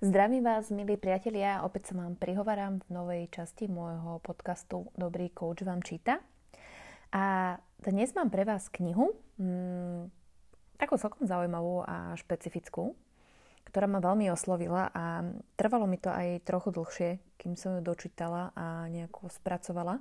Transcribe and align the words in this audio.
Zdravím 0.00 0.48
vás, 0.48 0.72
milí 0.72 0.96
priatelia, 0.96 1.60
opäť 1.60 1.92
sa 1.92 2.00
vám 2.00 2.16
prihovarám 2.16 2.80
v 2.80 2.88
novej 2.88 3.22
časti 3.28 3.68
môjho 3.68 4.16
podcastu 4.24 4.88
Dobrý 4.96 5.28
coach 5.28 5.60
vám 5.60 5.84
číta. 5.84 6.24
A 7.12 7.52
dnes 7.84 8.08
mám 8.16 8.32
pre 8.32 8.48
vás 8.48 8.72
knihu, 8.72 9.12
hmm, 9.36 10.08
takú 10.80 10.96
celkom 10.96 11.28
zaujímavú 11.28 11.84
a 11.84 12.16
špecifickú, 12.16 12.96
ktorá 13.68 13.84
ma 13.84 14.00
veľmi 14.00 14.32
oslovila 14.32 14.88
a 14.88 15.20
trvalo 15.60 15.84
mi 15.84 16.00
to 16.00 16.08
aj 16.08 16.48
trochu 16.48 16.72
dlhšie, 16.72 17.10
kým 17.36 17.60
som 17.60 17.76
ju 17.76 17.84
dočítala 17.84 18.56
a 18.56 18.88
nejako 18.88 19.28
spracovala. 19.28 20.00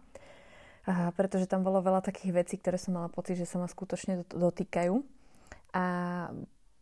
A 0.87 1.11
pretože 1.11 1.43
tam 1.43 1.59
bolo 1.59 1.83
veľa 1.83 1.99
takých 2.07 2.47
vecí, 2.47 2.55
ktoré 2.55 2.79
som 2.79 2.95
mala 2.95 3.11
pocit, 3.11 3.35
že 3.35 3.43
sa 3.43 3.59
ma 3.59 3.67
skutočne 3.67 4.23
dotýkajú. 4.31 4.95
A 5.75 5.83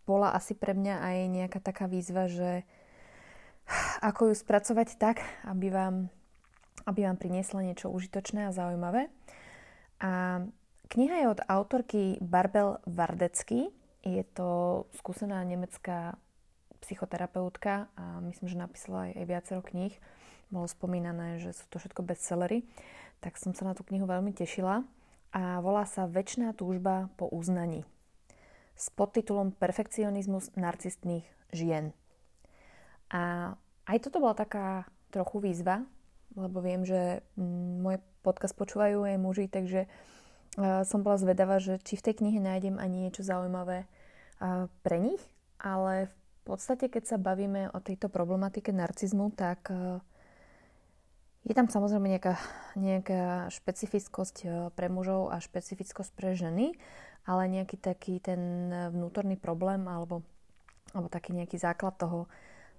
bola 0.05 0.37
asi 0.37 0.53
pre 0.53 0.77
mňa 0.77 1.01
aj 1.01 1.17
nejaká 1.33 1.59
taká 1.65 1.89
výzva, 1.89 2.29
že 2.29 2.61
ako 4.01 4.31
ju 4.31 4.35
spracovať 4.35 4.95
tak, 4.95 5.19
aby 5.43 5.67
vám, 5.71 5.95
aby 6.87 7.03
vám 7.03 7.17
priniesla 7.19 7.65
niečo 7.65 7.91
užitočné 7.91 8.47
a 8.47 8.55
zaujímavé. 8.55 9.11
A 9.99 10.43
kniha 10.87 11.15
je 11.25 11.27
od 11.27 11.43
autorky 11.49 12.21
Barbel 12.23 12.79
Vardecky. 12.87 13.73
Je 14.07 14.23
to 14.31 14.83
skúsená 14.95 15.43
nemecká 15.43 16.15
psychoterapeutka 16.79 17.89
a 17.97 18.23
myslím, 18.23 18.47
že 18.47 18.61
napísala 18.61 19.09
aj, 19.09 19.11
aj 19.19 19.25
viacero 19.25 19.61
kníh. 19.65 19.93
Bolo 20.47 20.69
spomínané, 20.69 21.43
že 21.43 21.51
sú 21.51 21.67
to 21.67 21.81
všetko 21.81 22.07
bestsellery. 22.07 22.63
Tak 23.19 23.35
som 23.35 23.51
sa 23.51 23.67
na 23.67 23.73
tú 23.75 23.83
knihu 23.91 24.07
veľmi 24.07 24.31
tešila. 24.31 24.85
A 25.35 25.59
volá 25.59 25.83
sa 25.83 26.07
Večná 26.07 26.55
túžba 26.55 27.11
po 27.19 27.27
uznaní. 27.27 27.83
S 28.77 28.87
podtitulom 28.93 29.51
Perfekcionizmus 29.51 30.55
narcistných 30.55 31.27
žien. 31.51 31.91
A 33.13 33.53
aj 33.87 33.97
toto 34.03 34.19
bola 34.19 34.35
taká 34.35 34.83
trochu 35.11 35.39
výzva, 35.39 35.87
lebo 36.35 36.59
viem, 36.59 36.83
že 36.83 37.23
mm, 37.39 37.81
môj 37.81 37.97
podcast 38.21 38.53
počúvajú 38.53 39.07
aj 39.07 39.17
muži, 39.21 39.45
takže 39.47 39.87
som 40.89 41.05
bola 41.05 41.21
zvedavá, 41.21 41.61
že 41.61 41.77
či 41.85 42.01
v 42.01 42.05
tej 42.09 42.13
knihe 42.17 42.41
nájdem 42.41 42.81
ani 42.81 43.07
niečo 43.07 43.21
zaujímavé 43.21 43.85
pre 44.81 44.97
nich, 44.97 45.21
ale 45.61 46.09
v 46.09 46.15
podstate, 46.43 46.89
keď 46.89 47.03
sa 47.13 47.17
bavíme 47.21 47.69
o 47.77 47.79
tejto 47.79 48.09
problematike 48.09 48.73
narcizmu, 48.73 49.37
tak 49.37 49.69
je 51.45 51.53
tam 51.53 51.69
samozrejme 51.69 52.09
nejaká, 52.09 52.41
nejaká 52.73 53.53
špecifickosť 53.53 54.71
pre 54.73 54.89
mužov 54.89 55.29
a 55.29 55.37
špecifickosť 55.37 56.11
pre 56.17 56.33
ženy, 56.33 56.73
ale 57.29 57.53
nejaký 57.53 57.77
taký 57.77 58.17
ten 58.17 58.73
vnútorný 58.89 59.37
problém 59.37 59.85
alebo, 59.85 60.25
alebo 60.89 61.05
taký 61.05 61.37
nejaký 61.37 61.61
základ 61.61 62.01
toho 62.01 62.25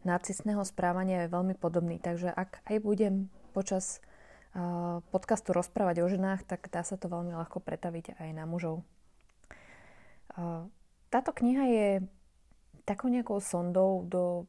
narcistného 0.07 0.63
správania 0.63 1.27
je 1.27 1.35
veľmi 1.35 1.55
podobný. 1.59 1.99
Takže 1.99 2.31
ak 2.31 2.63
aj 2.69 2.77
budem 2.83 3.15
počas 3.57 3.99
uh, 4.55 5.03
podcastu 5.11 5.51
rozprávať 5.57 6.05
o 6.05 6.11
ženách, 6.11 6.47
tak 6.47 6.71
dá 6.71 6.87
sa 6.87 6.95
to 6.95 7.11
veľmi 7.11 7.35
ľahko 7.35 7.59
pretaviť 7.59 8.19
aj 8.19 8.31
na 8.35 8.45
mužov. 8.47 8.87
Uh, 10.37 10.71
táto 11.09 11.33
kniha 11.35 11.65
je 11.67 11.89
takou 12.85 13.09
nejakou 13.11 13.41
sondou 13.43 14.05
do, 14.07 14.49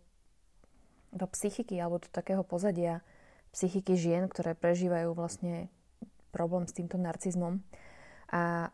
do 1.11 1.25
psychiky 1.33 1.79
alebo 1.79 1.99
do 1.99 2.09
takého 2.11 2.43
pozadia 2.45 3.01
psychiky 3.51 3.97
žien, 3.97 4.29
ktoré 4.29 4.53
prežívajú 4.53 5.17
vlastne 5.17 5.73
problém 6.29 6.69
s 6.69 6.77
týmto 6.77 7.01
narcizmom 7.01 7.59
a 8.29 8.69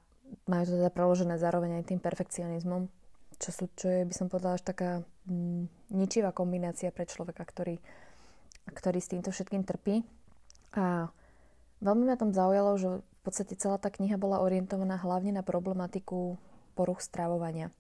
majú 0.50 0.64
to 0.68 0.74
teda 0.76 0.92
preložené 0.92 1.40
zároveň 1.40 1.80
aj 1.80 1.96
tým 1.96 2.00
perfekcionizmom, 2.04 2.92
čo, 3.40 3.50
sú, 3.56 3.66
čo 3.78 3.88
je, 3.88 4.02
by 4.04 4.14
som 4.14 4.28
povedala, 4.28 4.60
až 4.60 4.68
taká 4.68 5.08
ničivá 5.90 6.30
kombinácia 6.32 6.94
pre 6.94 7.10
človeka, 7.10 7.42
ktorý, 7.46 7.82
ktorý 8.70 9.00
s 9.02 9.12
týmto 9.12 9.30
všetkým 9.34 9.66
trpí. 9.66 10.06
A 10.78 11.10
veľmi 11.82 12.06
ma 12.06 12.16
tam 12.20 12.36
zaujalo, 12.36 12.72
že 12.78 12.90
v 13.02 13.22
podstate 13.26 13.58
celá 13.58 13.82
tá 13.82 13.90
kniha 13.90 14.22
bola 14.22 14.44
orientovaná 14.44 15.02
hlavne 15.02 15.34
na 15.34 15.42
problematiku 15.42 16.38
poruch 16.78 17.02
stravovania. 17.02 17.74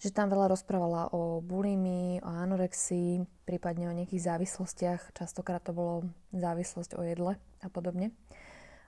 Že 0.00 0.16
tam 0.16 0.32
veľa 0.32 0.52
rozprávala 0.52 1.12
o 1.12 1.44
bulimii, 1.44 2.24
o 2.24 2.28
anorexii, 2.28 3.24
prípadne 3.44 3.88
o 3.88 3.96
nejakých 3.96 4.36
závislostiach. 4.36 5.12
Častokrát 5.12 5.60
to 5.60 5.76
bolo 5.76 6.08
závislosť 6.32 6.96
o 6.96 7.02
jedle 7.04 7.32
a 7.60 7.68
podobne. 7.68 8.12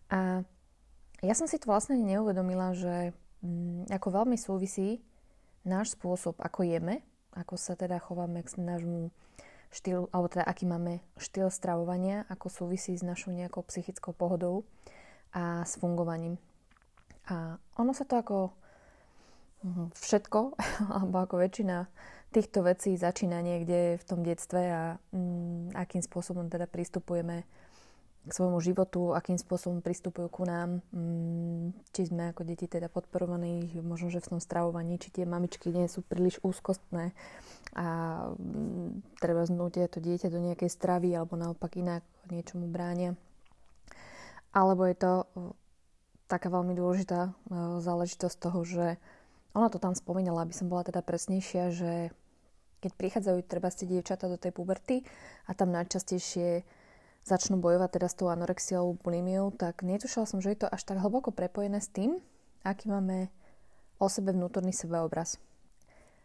A 0.09 0.45
ja 1.23 1.35
som 1.37 1.47
si 1.47 1.61
to 1.61 1.69
vlastne 1.69 2.01
neuvedomila, 2.01 2.73
že 2.75 3.13
mm, 3.45 3.93
ako 3.93 4.09
veľmi 4.25 4.37
súvisí 4.41 5.05
náš 5.63 5.95
spôsob, 5.95 6.41
ako 6.43 6.67
jeme, 6.67 7.05
ako 7.33 7.55
sa 7.57 7.75
teda 7.75 7.97
chováme 7.99 8.45
k 8.45 8.61
nášmu 8.61 9.09
štýlu, 9.73 10.13
alebo 10.13 10.29
teda 10.29 10.45
aký 10.45 10.69
máme 10.69 11.01
štýl 11.17 11.49
stravovania, 11.49 12.29
ako 12.29 12.53
súvisí 12.53 12.93
s 12.93 13.01
našou 13.01 13.33
nejakou 13.33 13.65
psychickou 13.67 14.13
pohodou 14.13 14.69
a 15.33 15.65
s 15.65 15.81
fungovaním. 15.81 16.37
A 17.33 17.57
ono 17.81 17.97
sa 17.97 18.05
to 18.05 18.21
ako 18.21 18.37
mhm, 19.65 19.97
všetko, 19.97 20.41
alebo 21.01 21.17
ako 21.25 21.41
väčšina 21.41 21.89
týchto 22.33 22.65
vecí 22.65 22.97
začína 22.97 23.45
niekde 23.45 24.01
v 24.01 24.05
tom 24.05 24.25
detstve 24.25 24.61
a 24.73 24.83
mm, 25.13 25.77
akým 25.77 26.01
spôsobom 26.01 26.49
teda 26.49 26.65
pristupujeme 26.65 27.45
k 28.23 28.31
svojmu 28.31 28.63
životu, 28.63 29.19
akým 29.19 29.35
spôsobom 29.35 29.83
pristupujú 29.83 30.31
ku 30.31 30.47
nám, 30.47 30.79
mm, 30.95 31.91
či 31.91 32.07
sme 32.07 32.31
ako 32.31 32.47
deti 32.47 32.71
teda 32.71 32.87
podporovaní, 32.87 33.75
možno, 33.83 34.15
že 34.15 34.23
v 34.23 34.37
tom 34.37 34.41
stravovaní, 34.41 34.95
či 35.03 35.11
tie 35.11 35.27
mamičky 35.27 35.75
nie 35.75 35.91
sú 35.91 36.07
príliš 36.07 36.39
úzkostné 36.47 37.11
a 37.75 37.87
mm, 38.39 39.19
treba 39.19 39.43
znútia 39.43 39.91
to 39.91 39.99
dieťa 39.99 40.31
do 40.31 40.39
nejakej 40.39 40.71
stravy 40.71 41.11
alebo 41.11 41.35
naopak 41.35 41.75
inak 41.75 42.07
niečomu 42.31 42.71
bránia. 42.71 43.19
Alebo 44.55 44.87
je 44.87 44.95
to 44.95 45.13
taká 46.31 46.47
veľmi 46.47 46.79
dôležitá 46.79 47.35
záležitosť 47.83 48.37
toho, 48.39 48.61
že 48.63 48.87
ona 49.53 49.69
to 49.69 49.83
tam 49.83 49.93
spomínala, 49.93 50.47
aby 50.47 50.55
som 50.55 50.71
bola 50.71 50.87
teda 50.87 51.05
presnejšia, 51.05 51.75
že 51.75 51.93
keď 52.81 52.93
prichádzajú 52.99 53.39
treba 53.45 53.69
ste 53.69 53.85
dievčata 53.85 54.31
do 54.31 54.41
tej 54.41 54.55
puberty 54.55 55.05
a 55.47 55.53
tam 55.53 55.75
najčastejšie 55.75 56.65
začnú 57.23 57.63
bojovať 57.63 57.99
teda 57.99 58.09
s 58.11 58.19
tou 58.19 58.29
anorexiou, 58.29 58.99
bulimiou, 58.99 59.55
tak 59.55 59.87
netušila 59.87 60.27
som, 60.27 60.43
že 60.43 60.55
je 60.55 60.67
to 60.67 60.69
až 60.71 60.83
tak 60.83 60.99
hlboko 60.99 61.31
prepojené 61.31 61.79
s 61.79 61.91
tým, 61.91 62.19
aký 62.67 62.91
máme 62.91 63.31
o 64.03 64.07
sebe 64.11 64.35
vnútorný 64.35 64.75
sebeobraz. 64.75 65.39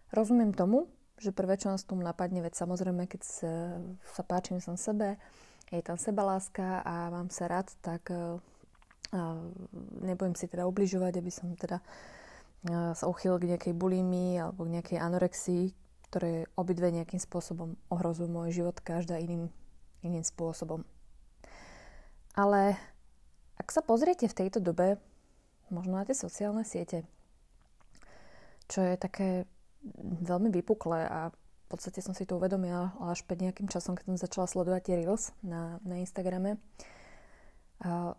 Rozumiem 0.09 0.57
tomu, 0.57 0.89
že 1.21 1.33
prvé, 1.33 1.57
čo 1.57 1.69
nás 1.69 1.85
tomu 1.85 2.01
napadne, 2.01 2.41
veď 2.41 2.57
samozrejme, 2.57 3.05
keď 3.09 3.21
sa, 3.25 3.53
sa 4.05 4.21
páčim 4.25 4.57
som 4.61 4.77
sebe, 4.77 5.17
je 5.69 5.83
tam 5.83 5.99
sebaláska 5.99 6.81
a 6.81 7.11
mám 7.11 7.27
sa 7.29 7.49
rád, 7.51 7.67
tak 7.83 8.07
uh, 8.09 8.39
nebudem 10.01 10.33
si 10.33 10.47
teda 10.47 10.63
ubližovať, 10.65 11.13
aby 11.19 11.31
som 11.33 11.51
teda 11.53 11.83
uh, 11.83 12.95
sa 12.95 13.05
uchýlil 13.05 13.37
k 13.37 13.49
nejakej 13.53 13.73
bulimii 13.75 14.39
alebo 14.39 14.63
k 14.63 14.73
nejakej 14.79 14.97
anorexii, 15.01 15.63
ktoré 16.07 16.47
obidve 16.55 16.87
nejakým 16.89 17.19
spôsobom 17.19 17.75
ohrozujú 17.91 18.31
môj 18.31 18.63
život, 18.63 18.79
každá 18.79 19.19
iným 19.19 19.51
iným 20.07 20.25
spôsobom. 20.25 20.87
Ale 22.37 22.79
ak 23.57 23.67
sa 23.73 23.81
pozriete 23.83 24.29
v 24.29 24.37
tejto 24.37 24.63
dobe 24.63 25.01
možno 25.67 25.99
na 25.99 26.07
tie 26.07 26.15
sociálne 26.15 26.63
siete, 26.63 27.03
čo 28.71 28.83
je 28.83 28.95
také 28.95 29.47
veľmi 30.23 30.51
vypuklé 30.51 31.07
a 31.07 31.19
v 31.31 31.65
podstate 31.67 31.99
som 31.99 32.15
si 32.15 32.23
to 32.23 32.39
uvedomila 32.39 32.95
až 33.11 33.27
pred 33.27 33.43
nejakým 33.43 33.67
časom, 33.67 33.95
keď 33.95 34.05
som 34.07 34.23
začala 34.23 34.47
sledovať 34.47 34.81
tie 34.87 34.95
Reels 35.03 35.35
na, 35.43 35.83
na 35.83 35.99
Instagrame, 35.99 36.55
a 37.83 38.15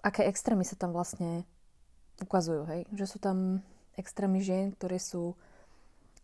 aké 0.00 0.24
extrémy 0.24 0.64
sa 0.64 0.78
tam 0.78 0.94
vlastne 0.94 1.44
ukazujú, 2.22 2.64
hej? 2.70 2.88
Že 2.94 3.06
sú 3.06 3.18
tam 3.20 3.60
extrémy 3.98 4.40
žien, 4.40 4.72
ktoré 4.72 4.96
sú 4.96 5.36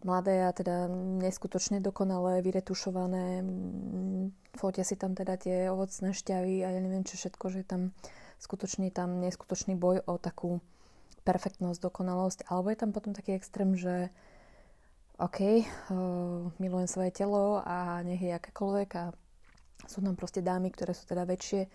mladé 0.03 0.47
a 0.47 0.54
teda 0.54 0.86
neskutočne 1.22 1.82
dokonalé, 1.82 2.42
vyretušované. 2.42 3.42
Fotia 4.54 4.86
si 4.86 4.95
tam 4.95 5.18
teda 5.18 5.34
tie 5.39 5.71
ovocné 5.71 6.15
šťavy 6.15 6.62
a 6.62 6.68
ja 6.74 6.80
neviem 6.83 7.03
čo 7.03 7.18
všetko, 7.18 7.45
že 7.50 7.66
tam 7.66 7.91
skutočne 8.39 8.91
tam 8.95 9.18
neskutočný 9.18 9.74
boj 9.74 10.06
o 10.06 10.15
takú 10.18 10.62
perfektnosť, 11.27 11.83
dokonalosť. 11.83 12.39
Alebo 12.47 12.71
je 12.71 12.78
tam 12.78 12.91
potom 12.95 13.12
taký 13.12 13.34
extrém, 13.34 13.74
že 13.74 14.09
OK, 15.18 15.39
uh, 15.42 16.47
milujem 16.62 16.86
svoje 16.86 17.10
telo 17.10 17.59
a 17.59 17.98
nech 18.06 18.22
je 18.22 18.30
akékoľvek 18.30 18.91
a 19.03 19.10
sú 19.91 19.98
tam 19.98 20.15
proste 20.15 20.47
dámy, 20.47 20.71
ktoré 20.71 20.95
sú 20.95 21.10
teda 21.10 21.27
väčšie 21.27 21.66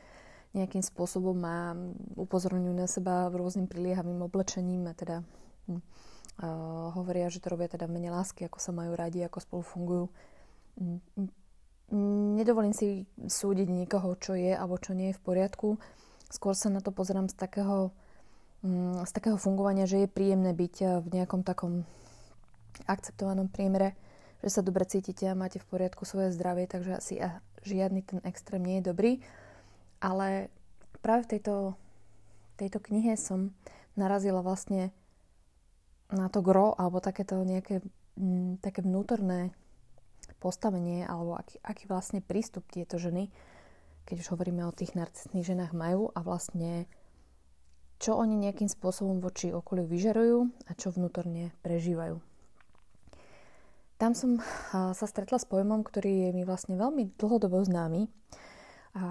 nejakým 0.54 0.86
spôsobom 0.86 1.36
a 1.44 1.76
upozorňujú 2.16 2.76
na 2.78 2.88
seba 2.88 3.28
rôznym 3.28 3.68
priliehavým 3.68 4.22
oblečením 4.22 4.86
a 4.88 4.94
teda 4.94 5.26
hm, 5.68 5.82
hovoria, 6.94 7.30
že 7.30 7.38
to 7.40 7.54
robia 7.54 7.70
teda 7.70 7.86
mene 7.86 8.10
lásky, 8.10 8.50
ako 8.50 8.58
sa 8.58 8.74
majú 8.74 8.98
radi, 8.98 9.22
ako 9.22 9.38
spolu 9.38 9.62
fungujú. 9.62 10.06
Nedovolím 12.40 12.74
si 12.74 13.06
súdiť 13.22 13.70
nikoho, 13.70 14.18
čo 14.18 14.34
je 14.34 14.58
alebo 14.58 14.82
čo 14.82 14.98
nie 14.98 15.14
je 15.14 15.18
v 15.18 15.24
poriadku. 15.24 15.78
Skôr 16.34 16.58
sa 16.58 16.74
na 16.74 16.82
to 16.82 16.90
pozerám 16.90 17.30
z 17.30 17.38
takého, 17.38 17.94
z 19.06 19.12
takého 19.14 19.38
fungovania, 19.38 19.86
že 19.86 20.02
je 20.02 20.10
príjemné 20.10 20.58
byť 20.58 21.06
v 21.06 21.08
nejakom 21.14 21.46
takom 21.46 21.86
akceptovanom 22.90 23.54
priemere, 23.54 23.94
že 24.42 24.50
sa 24.50 24.66
dobre 24.66 24.90
cítite 24.90 25.30
a 25.30 25.38
máte 25.38 25.62
v 25.62 25.70
poriadku 25.70 26.10
svoje 26.10 26.34
zdravie, 26.34 26.66
takže 26.66 26.98
asi 26.98 27.22
žiadny 27.62 28.02
ten 28.02 28.20
extrém 28.26 28.66
nie 28.66 28.82
je 28.82 28.90
dobrý. 28.90 29.12
Ale 30.02 30.50
práve 31.06 31.30
v 31.30 31.38
tejto, 31.38 31.56
tejto 32.58 32.82
knihe 32.82 33.14
som 33.14 33.54
narazila 33.94 34.42
vlastne 34.42 34.90
na 36.14 36.30
to 36.30 36.46
gro, 36.46 36.78
alebo 36.78 37.02
takéto 37.02 37.42
nejaké 37.42 37.82
m, 38.16 38.62
také 38.62 38.86
vnútorné 38.86 39.52
postavenie, 40.38 41.04
alebo 41.04 41.36
aký, 41.36 41.58
aký 41.66 41.84
vlastne 41.90 42.22
prístup 42.22 42.64
tieto 42.70 43.02
ženy, 43.02 43.34
keď 44.06 44.16
už 44.22 44.32
hovoríme 44.36 44.62
o 44.68 44.76
tých 44.76 44.94
narcistných 44.94 45.48
ženách, 45.48 45.74
majú 45.74 46.14
a 46.14 46.22
vlastne 46.22 46.86
čo 48.04 48.20
oni 48.20 48.36
nejakým 48.36 48.68
spôsobom 48.68 49.24
voči 49.24 49.56
okoliu 49.56 49.88
vyžarujú 49.88 50.52
a 50.68 50.72
čo 50.76 50.92
vnútorne 50.92 51.56
prežívajú. 51.64 52.20
Tam 53.96 54.12
som 54.12 54.44
sa 54.74 55.06
stretla 55.08 55.40
s 55.40 55.48
pojmom, 55.48 55.88
ktorý 55.88 56.28
je 56.28 56.30
mi 56.36 56.44
vlastne 56.44 56.76
veľmi 56.76 57.16
dlhodobo 57.16 57.64
známy. 57.64 58.12
A 59.00 59.04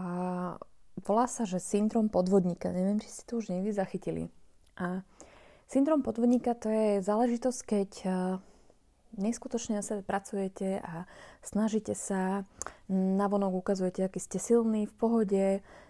volá 1.00 1.24
sa, 1.24 1.48
že 1.48 1.56
syndrom 1.56 2.12
podvodníka. 2.12 2.68
Neviem, 2.68 3.00
či 3.00 3.08
si 3.08 3.24
to 3.24 3.40
už 3.40 3.48
niekdy 3.48 3.72
zachytili. 3.72 4.28
A 4.76 5.00
syndrom 5.72 6.04
podvodníka 6.04 6.52
to 6.52 6.68
je 6.68 6.88
záležitosť, 7.00 7.60
keď 7.64 7.90
neskutočne 9.16 9.80
na 9.80 9.84
sebe 9.84 10.04
pracujete 10.04 10.84
a 10.84 11.08
snažíte 11.40 11.96
sa, 11.96 12.44
navonok 12.92 13.64
ukazujete, 13.64 14.04
aký 14.04 14.20
ste 14.20 14.36
silní, 14.36 14.84
v 14.84 14.94
pohode, 15.00 15.46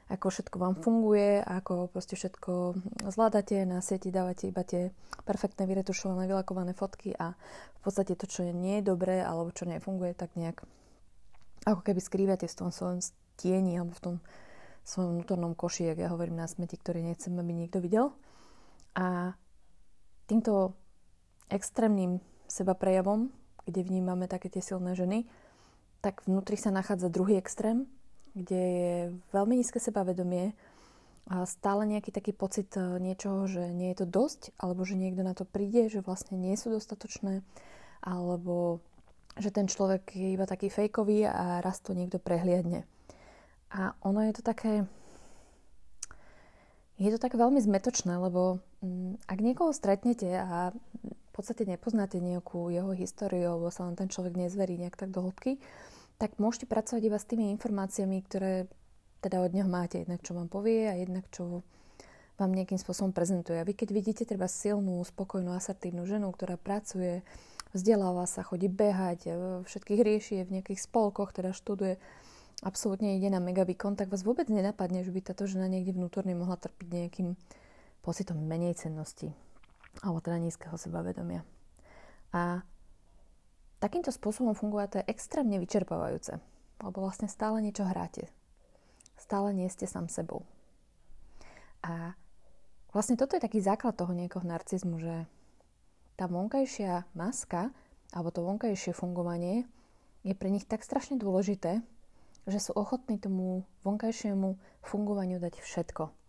ako 0.06 0.30
všetko 0.30 0.56
vám 0.58 0.74
funguje, 0.78 1.42
ako 1.42 1.90
proste 1.90 2.14
všetko 2.14 2.78
zvládate, 3.10 3.66
na 3.66 3.82
sieti 3.82 4.14
dávate 4.14 4.50
iba 4.50 4.62
tie 4.62 4.94
perfektné 5.26 5.66
vyretušované, 5.66 6.30
vylakované 6.30 6.78
fotky 6.78 7.14
a 7.18 7.34
v 7.78 7.80
podstate 7.82 8.14
to, 8.14 8.30
čo 8.30 8.46
nie 8.46 8.82
je 8.82 8.86
dobré 8.86 9.18
alebo 9.22 9.50
čo 9.50 9.66
nefunguje, 9.66 10.14
tak 10.14 10.34
nejak 10.38 10.62
ako 11.66 11.82
keby 11.82 11.98
skrývate 12.02 12.46
v 12.46 12.58
tom 12.58 12.70
svojom 12.74 13.02
stieni 13.02 13.78
alebo 13.78 13.94
v 13.98 14.02
tom 14.02 14.14
svojom 14.82 15.22
vnútornom 15.22 15.54
koši, 15.54 15.94
jak 15.94 15.98
ja 16.02 16.10
hovorím 16.10 16.42
na 16.42 16.50
smeti, 16.50 16.74
ktorý 16.74 17.06
nechcem, 17.06 17.34
aby 17.38 17.54
niekto 17.54 17.78
videl. 17.78 18.10
A 18.98 19.38
týmto 20.26 20.74
extrémnym 21.52 22.20
seba 22.48 22.76
prejavom, 22.76 23.32
kde 23.64 23.86
vnímame 23.86 24.26
také 24.26 24.48
tie 24.50 24.64
silné 24.64 24.92
ženy, 24.98 25.24
tak 26.02 26.26
vnútri 26.26 26.58
sa 26.58 26.74
nachádza 26.74 27.12
druhý 27.12 27.38
extrém, 27.38 27.86
kde 28.34 28.60
je 28.60 28.94
veľmi 29.30 29.54
nízke 29.60 29.78
sebavedomie 29.78 30.56
a 31.30 31.46
stále 31.46 31.86
nejaký 31.86 32.10
taký 32.10 32.34
pocit 32.34 32.74
e, 32.74 32.98
niečoho, 32.98 33.46
že 33.46 33.70
nie 33.70 33.94
je 33.94 34.02
to 34.02 34.06
dosť, 34.10 34.50
alebo 34.58 34.82
že 34.82 34.98
niekto 34.98 35.22
na 35.22 35.38
to 35.38 35.46
príde, 35.46 35.86
že 35.86 36.02
vlastne 36.02 36.34
nie 36.34 36.58
sú 36.58 36.74
dostatočné, 36.74 37.46
alebo 38.02 38.82
že 39.38 39.54
ten 39.54 39.70
človek 39.70 40.12
je 40.12 40.34
iba 40.34 40.44
taký 40.44 40.66
fejkový 40.66 41.30
a 41.30 41.62
raz 41.62 41.78
to 41.78 41.94
niekto 41.94 42.18
prehliadne. 42.18 42.82
A 43.72 43.94
ono 44.02 44.26
je 44.26 44.32
to 44.34 44.42
také... 44.42 44.84
Je 47.00 47.08
to 47.08 47.22
tak 47.22 47.38
veľmi 47.38 47.62
zmetočné, 47.62 48.18
lebo 48.18 48.60
ak 49.30 49.38
niekoho 49.38 49.70
stretnete 49.70 50.26
a 50.34 50.74
v 50.74 51.30
podstate 51.30 51.64
nepoznáte 51.64 52.18
nejakú 52.18 52.68
jeho 52.68 52.92
históriu, 52.92 53.56
alebo 53.56 53.70
sa 53.70 53.86
len 53.88 53.96
ten 53.96 54.10
človek 54.10 54.36
nezverí 54.36 54.76
nejak 54.76 54.98
tak 54.98 55.14
do 55.14 55.24
hĺbky, 55.24 55.62
tak 56.20 56.36
môžete 56.36 56.68
pracovať 56.68 57.02
iba 57.08 57.18
s 57.18 57.28
tými 57.30 57.48
informáciami, 57.56 58.18
ktoré 58.26 58.66
teda 59.22 59.40
od 59.40 59.54
neho 59.54 59.70
máte. 59.70 60.02
Jednak 60.02 60.20
čo 60.26 60.34
vám 60.34 60.50
povie 60.50 60.90
a 60.90 60.98
jednak 60.98 61.24
čo 61.30 61.62
vám 62.36 62.52
nejakým 62.52 62.76
spôsobom 62.76 63.14
prezentuje. 63.14 63.62
A 63.62 63.66
vy 63.66 63.72
keď 63.72 63.88
vidíte 63.94 64.22
treba 64.26 64.50
silnú, 64.50 64.98
spokojnú, 65.06 65.54
asertívnu 65.54 66.02
ženu, 66.04 66.34
ktorá 66.34 66.58
pracuje, 66.58 67.22
vzdeláva 67.70 68.26
sa, 68.26 68.42
chodí 68.42 68.66
behať, 68.66 69.20
e, 69.26 69.30
všetkých 69.64 70.00
rieši, 70.02 70.32
je 70.42 70.46
v 70.50 70.54
nejakých 70.60 70.80
spolkoch, 70.82 71.30
teda 71.32 71.54
študuje, 71.54 71.96
absolútne 72.66 73.16
ide 73.16 73.30
na 73.30 73.38
mega 73.38 73.62
výkon, 73.62 73.96
tak 73.96 74.10
vás 74.10 74.26
vôbec 74.26 74.50
nenapadne, 74.50 75.06
že 75.06 75.14
by 75.14 75.20
táto 75.22 75.46
žena 75.46 75.70
niekde 75.70 75.94
vnútorne 75.94 76.34
mohla 76.34 76.58
trpiť 76.58 76.88
nejakým 76.88 77.28
pocitom 78.02 78.38
menej 78.38 78.74
cennosti 78.76 79.30
alebo 80.02 80.18
teda 80.18 80.40
nízkeho 80.40 80.74
sebavedomia. 80.74 81.44
A 82.32 82.64
takýmto 83.78 84.08
spôsobom 84.08 84.56
fungovať 84.56 84.88
to 84.88 84.96
je 85.02 85.10
extrémne 85.12 85.60
vyčerpávajúce, 85.60 86.40
lebo 86.80 86.98
vlastne 87.04 87.28
stále 87.28 87.60
niečo 87.60 87.84
hráte. 87.84 88.32
Stále 89.20 89.52
nie 89.52 89.68
ste 89.68 89.84
sám 89.84 90.08
sebou. 90.08 90.48
A 91.84 92.16
vlastne 92.94 93.18
toto 93.18 93.36
je 93.36 93.44
taký 93.44 93.60
základ 93.60 93.94
toho 93.98 94.16
niekoho 94.16 94.42
narcizmu, 94.46 94.96
že 95.02 95.28
tá 96.16 96.30
vonkajšia 96.30 97.04
maska 97.12 97.74
alebo 98.12 98.28
to 98.30 98.44
vonkajšie 98.44 98.92
fungovanie 98.92 99.64
je 100.22 100.34
pre 100.38 100.52
nich 100.52 100.68
tak 100.68 100.86
strašne 100.86 101.18
dôležité, 101.18 101.82
že 102.46 102.58
sú 102.58 102.74
ochotní 102.74 103.18
tomu 103.18 103.66
vonkajšiemu 103.82 104.54
fungovaniu 104.82 105.42
dať 105.42 105.58
všetko. 105.58 106.21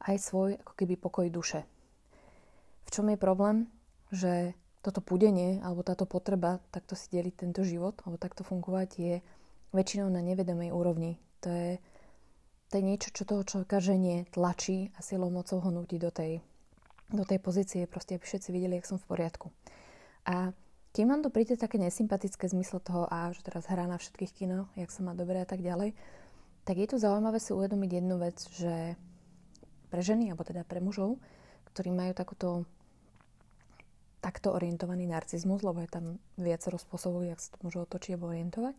Aj 0.00 0.16
svoj 0.16 0.56
ako 0.60 0.72
keby 0.76 0.96
pokoj 0.96 1.26
duše. 1.28 1.68
V 2.84 2.90
čom 2.90 3.06
je 3.12 3.20
problém? 3.20 3.68
Že 4.10 4.56
toto 4.80 5.04
pudenie 5.04 5.60
alebo 5.60 5.84
táto 5.84 6.08
potreba 6.08 6.58
takto 6.72 6.96
si 6.96 7.12
deliť 7.12 7.34
tento 7.46 7.60
život 7.60 8.00
alebo 8.02 8.16
takto 8.16 8.42
fungovať 8.42 8.90
je 8.96 9.14
väčšinou 9.76 10.08
na 10.08 10.24
nevedomej 10.24 10.72
úrovni. 10.72 11.20
To 11.44 11.48
je, 11.52 11.70
to 12.72 12.80
je 12.80 12.82
niečo, 12.82 13.12
čo 13.12 13.28
toho 13.28 13.44
človeka 13.44 13.78
ženie, 13.78 14.26
tlačí 14.32 14.90
a 14.96 15.04
silou 15.04 15.30
mocou 15.30 15.60
ho 15.60 15.70
nutí 15.70 16.00
do 16.00 16.10
tej, 16.10 16.40
do 17.12 17.22
tej 17.22 17.38
pozície, 17.38 17.86
proste 17.86 18.16
aby 18.16 18.24
všetci 18.24 18.48
videli, 18.50 18.76
jak 18.80 18.88
som 18.88 18.98
v 18.98 19.08
poriadku. 19.08 19.52
A 20.26 20.52
kým 20.90 21.06
vám 21.06 21.22
to 21.22 21.30
príde 21.30 21.54
také 21.54 21.78
nesympatické 21.78 22.50
zmysle 22.50 22.82
toho, 22.82 23.06
a 23.06 23.30
že 23.30 23.46
teraz 23.46 23.70
hrá 23.70 23.86
na 23.86 23.94
všetkých 23.94 24.34
kino, 24.34 24.66
jak 24.74 24.90
sa 24.90 25.06
má 25.06 25.14
dobre 25.14 25.38
a 25.38 25.46
tak 25.46 25.62
ďalej, 25.62 25.94
tak 26.66 26.76
je 26.76 26.86
tu 26.90 26.96
zaujímavé 26.98 27.38
si 27.38 27.54
uvedomiť 27.54 27.90
jednu 28.02 28.16
vec, 28.18 28.36
že 28.58 28.98
pre 29.90 30.00
ženy, 30.00 30.30
alebo 30.30 30.46
teda 30.46 30.62
pre 30.62 30.78
mužov, 30.78 31.18
ktorí 31.74 31.90
majú 31.90 32.14
takúto 32.14 32.64
takto 34.20 34.52
orientovaný 34.52 35.08
narcizmus, 35.08 35.64
lebo 35.64 35.80
je 35.80 35.90
tam 35.90 36.04
viacero 36.36 36.76
spôsobov, 36.76 37.24
jak 37.24 37.40
sa 37.40 37.56
to 37.56 37.64
môže 37.64 37.80
otočiť 37.80 38.14
alebo 38.14 38.30
orientovať, 38.30 38.76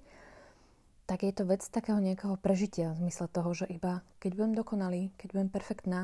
tak 1.10 1.25
je 1.25 1.34
to 1.34 1.44
vec 1.50 1.66
takého 1.66 1.98
nejakého 1.98 2.38
prežitia 2.38 2.94
v 2.94 3.10
zmysle 3.10 3.25
toho, 3.28 3.52
že 3.52 3.66
iba 3.68 4.06
keď 4.22 4.31
budem 4.38 4.54
dokonalý, 4.56 5.02
keď 5.18 5.28
budem 5.34 5.50
perfektná, 5.50 6.02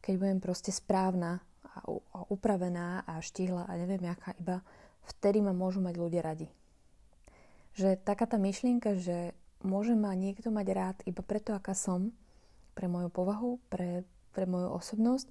keď 0.00 0.14
budem 0.16 0.38
proste 0.38 0.70
správna 0.70 1.42
a 2.14 2.20
upravená 2.30 3.04
a 3.06 3.18
štihla 3.22 3.66
a 3.66 3.72
neviem 3.78 4.02
jaká, 4.06 4.34
iba 4.38 4.62
vtedy 5.06 5.42
ma 5.42 5.54
môžu 5.54 5.82
mať 5.82 5.94
ľudia 5.98 6.22
radi. 6.22 6.48
Že 7.74 7.98
taká 8.02 8.26
tá 8.26 8.38
myšlienka, 8.38 8.98
že 8.98 9.34
môže 9.62 9.94
ma 9.94 10.14
niekto 10.16 10.50
mať 10.50 10.66
rád 10.72 10.96
iba 11.06 11.22
preto, 11.22 11.54
aká 11.54 11.76
som, 11.76 12.10
pre 12.74 12.90
moju 12.90 13.12
povahu, 13.12 13.60
pre, 13.70 14.02
pre 14.34 14.46
moju 14.46 14.70
osobnosť, 14.74 15.28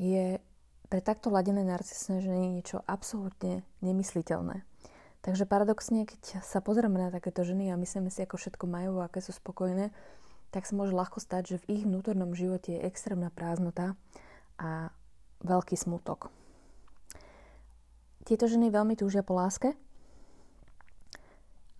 je 0.00 0.40
pre 0.90 1.00
takto 1.04 1.30
ladené 1.30 1.62
narcisné 1.62 2.24
ženy 2.24 2.58
niečo 2.58 2.82
absolútne 2.88 3.62
nemysliteľné. 3.84 4.66
Takže 5.20 5.44
paradoxne, 5.44 6.08
keď 6.08 6.40
sa 6.40 6.64
pozrieme 6.64 6.96
na 6.96 7.12
takéto 7.12 7.44
ženy 7.44 7.68
a 7.68 7.76
myslíme 7.76 8.08
si, 8.08 8.24
ako 8.24 8.40
všetko 8.40 8.64
majú 8.64 8.98
a 8.98 9.06
aké 9.06 9.20
sú 9.20 9.36
spokojné, 9.36 9.92
tak 10.50 10.66
sa 10.66 10.74
môže 10.74 10.96
ľahko 10.96 11.20
stať, 11.20 11.54
že 11.54 11.60
v 11.62 11.68
ich 11.78 11.82
vnútornom 11.86 12.34
živote 12.34 12.74
je 12.74 12.84
extrémna 12.88 13.30
prázdnota 13.30 13.94
a 14.58 14.90
veľký 15.44 15.76
smutok. 15.78 16.32
Tieto 18.24 18.48
ženy 18.48 18.72
veľmi 18.72 18.96
túžia 18.96 19.22
po 19.22 19.36
láske, 19.36 19.76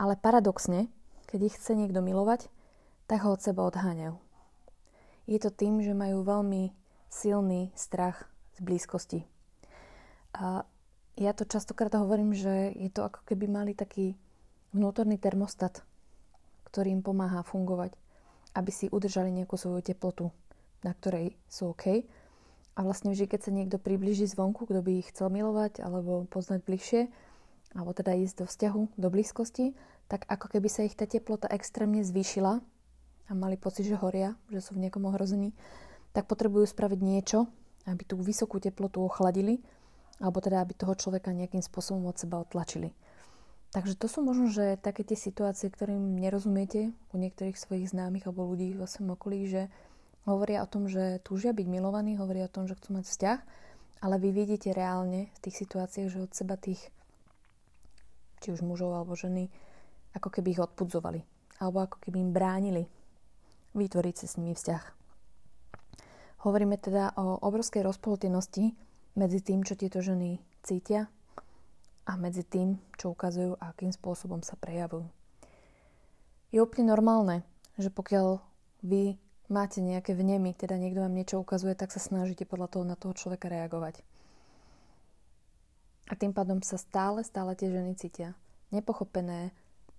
ale 0.01 0.15
paradoxne, 0.17 0.89
keď 1.29 1.41
ich 1.51 1.57
chce 1.57 1.77
niekto 1.77 2.01
milovať, 2.01 2.49
tak 3.11 3.27
ho 3.27 3.35
od 3.35 3.43
seba 3.43 3.67
odháňajú. 3.67 4.30
Je 5.31 5.39
to 5.39 5.55
tým, 5.55 5.79
že 5.79 5.95
majú 5.95 6.27
veľmi 6.27 6.75
silný 7.07 7.71
strach 7.79 8.27
z 8.59 8.67
blízkosti. 8.67 9.21
A 10.35 10.67
ja 11.15 11.31
to 11.31 11.47
častokrát 11.47 11.95
hovorím, 11.95 12.35
že 12.35 12.75
je 12.75 12.91
to 12.91 13.07
ako 13.07 13.23
keby 13.23 13.47
mali 13.47 13.79
taký 13.79 14.19
vnútorný 14.75 15.23
termostat, 15.23 15.87
ktorý 16.67 16.99
im 16.99 17.03
pomáha 17.07 17.47
fungovať, 17.47 17.95
aby 18.59 18.71
si 18.75 18.91
udržali 18.91 19.31
nejakú 19.31 19.55
svoju 19.55 19.87
teplotu, 19.87 20.35
na 20.83 20.91
ktorej 20.99 21.39
sú 21.47 21.79
OK. 21.79 22.03
A 22.75 22.81
vlastne 22.83 23.15
vždy, 23.15 23.31
keď 23.31 23.41
sa 23.47 23.55
niekto 23.55 23.79
približí 23.79 24.27
zvonku, 24.27 24.67
kto 24.67 24.83
by 24.83 24.99
ich 24.99 25.15
chcel 25.15 25.31
milovať 25.31 25.79
alebo 25.79 26.27
poznať 26.27 26.67
bližšie, 26.67 27.03
alebo 27.79 27.95
teda 27.95 28.19
ísť 28.19 28.43
do 28.43 28.47
vzťahu, 28.51 28.83
do 28.99 29.09
blízkosti, 29.15 29.79
tak 30.11 30.27
ako 30.27 30.59
keby 30.59 30.67
sa 30.67 30.83
ich 30.83 30.99
tá 30.99 31.07
teplota 31.07 31.47
extrémne 31.55 32.03
zvýšila 32.03 32.59
a 33.31 33.33
mali 33.39 33.55
pocit, 33.55 33.87
že 33.87 33.95
horia, 33.95 34.35
že 34.51 34.59
sú 34.59 34.75
v 34.75 34.83
nejakom 34.83 35.07
ohrození, 35.07 35.55
tak 36.11 36.27
potrebujú 36.27 36.67
spraviť 36.67 37.01
niečo, 37.01 37.47
aby 37.87 38.03
tú 38.03 38.19
vysokú 38.19 38.59
teplotu 38.59 38.99
ochladili, 39.01 39.63
alebo 40.19 40.43
teda 40.43 40.61
aby 40.61 40.75
toho 40.75 40.99
človeka 40.99 41.31
nejakým 41.31 41.63
spôsobom 41.63 42.11
od 42.11 42.19
seba 42.19 42.43
otlačili. 42.43 42.93
Takže 43.71 43.95
to 43.95 44.11
sú 44.11 44.27
možno, 44.27 44.51
že 44.51 44.83
také 44.83 45.07
tie 45.07 45.15
situácie, 45.15 45.71
ktorým 45.71 46.19
nerozumiete 46.19 46.91
u 47.15 47.17
niektorých 47.17 47.55
svojich 47.55 47.95
známych 47.95 48.27
alebo 48.27 48.51
ľudí 48.51 48.75
vo 48.75 48.91
svojom 48.91 49.15
okolí, 49.15 49.47
že 49.47 49.71
hovoria 50.27 50.67
o 50.67 50.69
tom, 50.69 50.91
že 50.91 51.23
túžia 51.23 51.55
byť 51.55 51.67
milovaní, 51.71 52.19
hovoria 52.19 52.51
o 52.51 52.53
tom, 52.53 52.67
že 52.67 52.75
chcú 52.75 52.99
mať 52.99 53.07
vzťah, 53.07 53.39
ale 54.03 54.19
vy 54.19 54.35
vidíte 54.35 54.75
reálne 54.75 55.31
v 55.31 55.39
tých 55.47 55.63
situáciách, 55.63 56.11
že 56.11 56.19
od 56.19 56.35
seba 56.35 56.59
tých 56.59 56.83
či 58.43 58.51
už 58.51 58.67
mužov 58.67 58.91
alebo 58.91 59.15
ženy, 59.15 59.47
ako 60.19 60.29
keby 60.35 60.57
ich 60.57 60.65
odpudzovali. 60.65 61.21
Alebo 61.61 61.85
ako 61.85 61.97
keby 62.03 62.17
im 62.19 62.33
bránili 62.35 62.89
vytvoriť 63.75 64.15
si 64.17 64.27
s 64.27 64.37
nimi 64.41 64.55
vzťah. 64.57 64.85
Hovoríme 66.47 66.81
teda 66.81 67.13
o 67.21 67.37
obrovskej 67.45 67.85
rozpoltenosti 67.85 68.73
medzi 69.19 69.41
tým, 69.45 69.61
čo 69.61 69.77
tieto 69.77 70.01
ženy 70.01 70.41
cítia 70.65 71.13
a 72.09 72.17
medzi 72.17 72.43
tým, 72.43 72.81
čo 72.97 73.13
ukazujú 73.13 73.61
a 73.61 73.77
akým 73.77 73.93
spôsobom 73.93 74.41
sa 74.41 74.57
prejavujú. 74.57 75.05
Je 76.51 76.59
úplne 76.59 76.91
normálne, 76.91 77.47
že 77.77 77.93
pokiaľ 77.93 78.41
vy 78.83 79.21
máte 79.53 79.85
nejaké 79.85 80.17
vnemy, 80.17 80.57
teda 80.57 80.81
niekto 80.81 81.05
vám 81.05 81.15
niečo 81.15 81.39
ukazuje, 81.39 81.77
tak 81.77 81.93
sa 81.93 82.01
snažíte 82.01 82.49
podľa 82.49 82.69
toho 82.73 82.85
na 82.89 82.97
toho 82.97 83.13
človeka 83.15 83.53
reagovať. 83.53 84.03
A 86.11 86.19
tým 86.19 86.35
pádom 86.35 86.59
sa 86.65 86.75
stále, 86.75 87.23
stále 87.23 87.55
tie 87.55 87.71
ženy 87.71 87.95
cítia 87.95 88.35
nepochopené, 88.75 89.51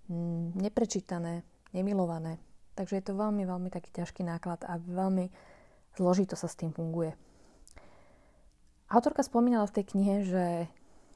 mm, 0.08 0.56
neprečítané, 0.60 1.44
nemilované. 1.72 2.40
Takže 2.72 2.98
je 2.98 3.04
to 3.04 3.18
veľmi, 3.18 3.44
veľmi 3.44 3.68
taký 3.68 3.92
ťažký 3.92 4.24
náklad 4.24 4.64
a 4.64 4.80
veľmi 4.80 5.28
zložito 5.96 6.36
sa 6.36 6.48
s 6.48 6.56
tým 6.56 6.72
funguje. 6.72 7.12
Autorka 8.92 9.24
spomínala 9.24 9.64
v 9.68 9.76
tej 9.80 9.84
knihe, 9.92 10.16
že 10.24 10.44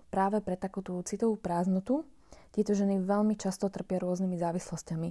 práve 0.09 0.41
pre 0.41 0.57
takúto 0.57 0.97
citovú 1.05 1.37
prázdnotu 1.37 2.05
tieto 2.57 2.73
ženy 2.73 3.05
veľmi 3.05 3.37
často 3.37 3.69
trpia 3.69 4.01
rôznymi 4.01 4.37
závislosťami. 4.41 5.09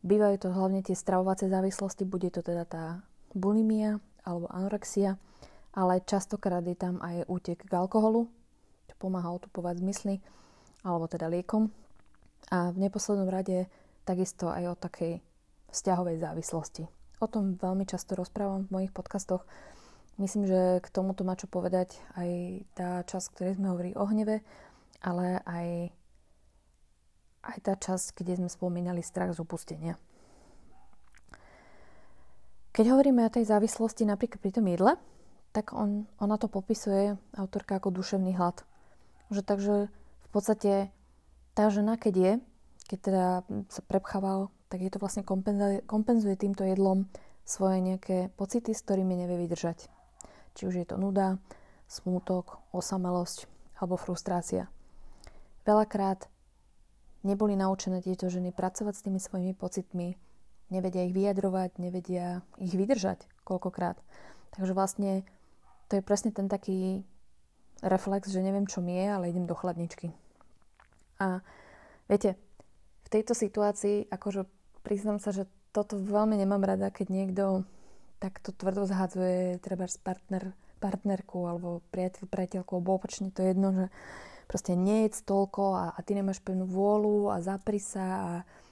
Bývajú 0.00 0.36
to 0.40 0.48
hlavne 0.48 0.80
tie 0.80 0.96
stravovacie 0.96 1.52
závislosti, 1.52 2.08
bude 2.08 2.32
to 2.32 2.40
teda 2.40 2.64
tá 2.64 2.84
bulimia 3.36 4.00
alebo 4.24 4.48
anorexia, 4.48 5.20
ale 5.76 6.00
častokrát 6.04 6.64
je 6.64 6.72
tam 6.72 7.04
aj 7.04 7.28
útek 7.28 7.60
k 7.60 7.72
alkoholu, 7.76 8.32
čo 8.88 8.94
pomáha 8.96 9.28
otupovať 9.28 9.84
zmysly, 9.84 10.24
alebo 10.80 11.04
teda 11.04 11.28
liekom. 11.28 11.68
A 12.48 12.72
v 12.72 12.88
neposlednom 12.88 13.28
rade 13.28 13.68
takisto 14.08 14.48
aj 14.48 14.72
o 14.72 14.74
takej 14.78 15.20
vzťahovej 15.72 16.16
závislosti. 16.20 16.84
O 17.18 17.26
tom 17.26 17.58
veľmi 17.58 17.84
často 17.84 18.14
rozprávam 18.14 18.66
v 18.66 18.72
mojich 18.74 18.92
podcastoch. 18.94 19.42
Myslím, 20.18 20.50
že 20.50 20.82
k 20.82 20.88
tomuto 20.90 21.22
má 21.22 21.38
čo 21.38 21.46
povedať 21.46 21.98
aj 22.18 22.30
tá 22.74 22.90
časť, 23.06 23.26
ktorej 23.34 23.56
sme 23.58 23.70
hovorili 23.70 23.94
o 23.94 24.04
hneve, 24.06 24.42
ale 25.02 25.42
aj 25.46 25.94
aj 27.48 27.58
tá 27.64 27.74
časť, 27.78 28.18
kde 28.18 28.42
sme 28.44 28.50
spomínali 28.50 29.00
strach 29.00 29.32
z 29.32 29.40
upustenia. 29.40 29.94
Keď 32.76 32.94
hovoríme 32.94 33.24
o 33.26 33.32
tej 33.32 33.48
závislosti 33.48 34.06
napríklad 34.06 34.38
pri 34.38 34.52
tom 34.54 34.66
jedle, 34.68 34.94
tak 35.50 35.72
on, 35.74 36.06
ona 36.20 36.36
to 36.36 36.46
popisuje, 36.46 37.16
autorka, 37.34 37.80
ako 37.80 37.90
duševný 37.90 38.36
hlad. 38.36 38.62
Že 39.32 39.42
takže 39.42 39.74
v 39.88 40.28
podstate 40.30 40.72
tá 41.56 41.72
žena, 41.72 41.98
keď 41.98 42.14
je, 42.14 42.32
keď 42.86 42.98
teda 43.02 43.24
sa 43.72 43.80
prepchával, 43.82 44.52
tak 44.68 44.84
je 44.84 44.90
to 44.92 45.00
vlastne 45.00 45.24
kompenzuje, 45.24 45.84
kompenzuje 45.88 46.36
týmto 46.36 46.64
jedlom 46.64 47.08
svoje 47.48 47.80
nejaké 47.80 48.28
pocity, 48.36 48.76
s 48.76 48.84
ktorými 48.84 49.16
nevie 49.16 49.40
vydržať. 49.48 49.88
Či 50.52 50.62
už 50.68 50.74
je 50.76 50.86
to 50.86 51.00
nuda, 51.00 51.40
smútok, 51.88 52.60
osamelosť 52.76 53.48
alebo 53.80 53.96
frustrácia. 53.96 54.68
Veľakrát 55.64 56.28
neboli 57.24 57.56
naučené 57.56 58.04
tieto 58.04 58.28
ženy 58.28 58.52
pracovať 58.52 58.94
s 58.94 59.04
tými 59.04 59.20
svojimi 59.20 59.52
pocitmi, 59.56 60.16
nevedia 60.68 61.08
ich 61.08 61.16
vyjadrovať, 61.16 61.80
nevedia 61.80 62.44
ich 62.60 62.76
vydržať 62.76 63.24
koľkokrát. 63.48 63.96
Takže 64.52 64.72
vlastne 64.76 65.24
to 65.88 65.96
je 65.96 66.02
presne 66.04 66.32
ten 66.32 66.52
taký 66.52 67.04
reflex, 67.80 68.28
že 68.28 68.44
neviem, 68.44 68.68
čo 68.68 68.84
mi 68.84 69.00
je, 69.00 69.06
ale 69.08 69.30
idem 69.32 69.48
do 69.48 69.56
chladničky. 69.56 70.12
A 71.18 71.40
viete, 72.06 72.36
v 73.06 73.08
tejto 73.08 73.32
situácii, 73.32 74.12
akože 74.12 74.44
priznám 74.88 75.20
sa, 75.20 75.36
že 75.36 75.44
toto 75.76 76.00
veľmi 76.00 76.40
nemám 76.40 76.64
rada, 76.64 76.88
keď 76.88 77.06
niekto 77.12 77.44
takto 78.16 78.56
tvrdo 78.56 78.88
zhádzuje 78.88 79.60
treba 79.60 79.84
partner, 80.00 80.56
partnerku 80.80 81.44
alebo 81.44 81.84
priateľ, 81.92 82.24
priateľku, 82.24 82.72
alebo 82.72 82.96
opačne 82.96 83.28
to 83.28 83.44
je 83.44 83.52
jedno, 83.52 83.68
že 83.76 83.86
proste 84.48 84.72
nejedz 84.72 85.28
toľko 85.28 85.62
a, 85.76 85.84
a 85.92 85.98
ty 86.00 86.16
nemáš 86.16 86.40
pevnú 86.40 86.64
vôľu 86.64 87.28
a 87.28 87.44
zapri 87.44 87.76
sa 87.76 88.06
a 88.16 88.30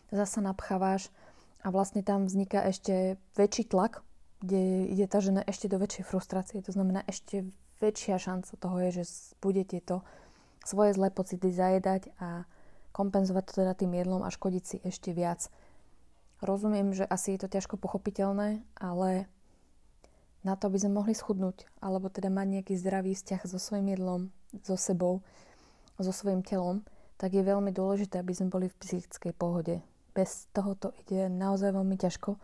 zasa 0.08 0.40
napchávaš 0.40 1.12
a 1.60 1.68
vlastne 1.68 2.00
tam 2.00 2.24
vzniká 2.24 2.64
ešte 2.64 3.20
väčší 3.36 3.68
tlak, 3.68 4.00
kde 4.40 4.88
ide 4.88 5.04
tá 5.04 5.20
žena 5.20 5.44
ešte 5.44 5.68
do 5.68 5.76
väčšej 5.76 6.08
frustrácie. 6.08 6.64
To 6.64 6.72
znamená, 6.72 7.04
ešte 7.04 7.44
väčšia 7.84 8.16
šanca 8.16 8.56
toho 8.56 8.76
je, 8.88 9.02
že 9.02 9.04
bude 9.44 9.68
tieto 9.68 10.00
svoje 10.64 10.96
zlé 10.96 11.12
pocity 11.12 11.52
zajedať 11.52 12.08
a 12.16 12.48
kompenzovať 12.96 13.44
to 13.44 13.52
teda 13.60 13.76
tým 13.76 13.92
jedlom 13.92 14.24
a 14.24 14.32
škodiť 14.32 14.64
si 14.64 14.76
ešte 14.80 15.12
viac. 15.12 15.52
Rozumiem, 16.44 16.92
že 16.92 17.08
asi 17.08 17.34
je 17.34 17.46
to 17.46 17.48
ťažko 17.48 17.80
pochopiteľné, 17.80 18.60
ale 18.76 19.28
na 20.44 20.54
to, 20.54 20.68
aby 20.70 20.78
sme 20.78 21.02
mohli 21.02 21.16
schudnúť, 21.16 21.66
alebo 21.82 22.06
teda 22.12 22.30
mať 22.30 22.46
nejaký 22.60 22.74
zdravý 22.78 23.16
vzťah 23.16 23.42
so 23.48 23.58
svojím 23.58 23.96
jedlom, 23.96 24.20
so 24.62 24.78
sebou, 24.78 25.24
so 25.96 26.12
svojím 26.12 26.44
telom, 26.44 26.84
tak 27.16 27.32
je 27.32 27.42
veľmi 27.42 27.72
dôležité, 27.72 28.20
aby 28.20 28.36
sme 28.36 28.52
boli 28.52 28.66
v 28.68 28.78
psychickej 28.78 29.32
pohode. 29.32 29.80
Bez 30.12 30.48
toho 30.52 30.76
to 30.76 30.92
ide 31.04 31.32
naozaj 31.32 31.72
veľmi 31.72 31.96
ťažko. 31.96 32.36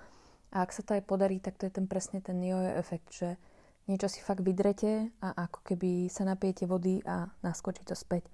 A 0.52 0.64
ak 0.64 0.72
sa 0.72 0.84
to 0.84 0.96
aj 0.96 1.04
podarí, 1.04 1.40
tak 1.40 1.60
to 1.60 1.68
je 1.68 1.72
ten 1.72 1.88
presne 1.88 2.20
ten 2.20 2.40
jojo 2.40 2.72
efekt, 2.76 3.12
že 3.12 3.36
niečo 3.88 4.08
si 4.08 4.20
fakt 4.24 4.44
vydrete 4.44 5.12
a 5.20 5.48
ako 5.48 5.64
keby 5.64 6.08
sa 6.08 6.24
napijete 6.24 6.68
vody 6.68 7.00
a 7.04 7.28
naskočí 7.44 7.84
to 7.84 7.96
späť. 7.96 8.28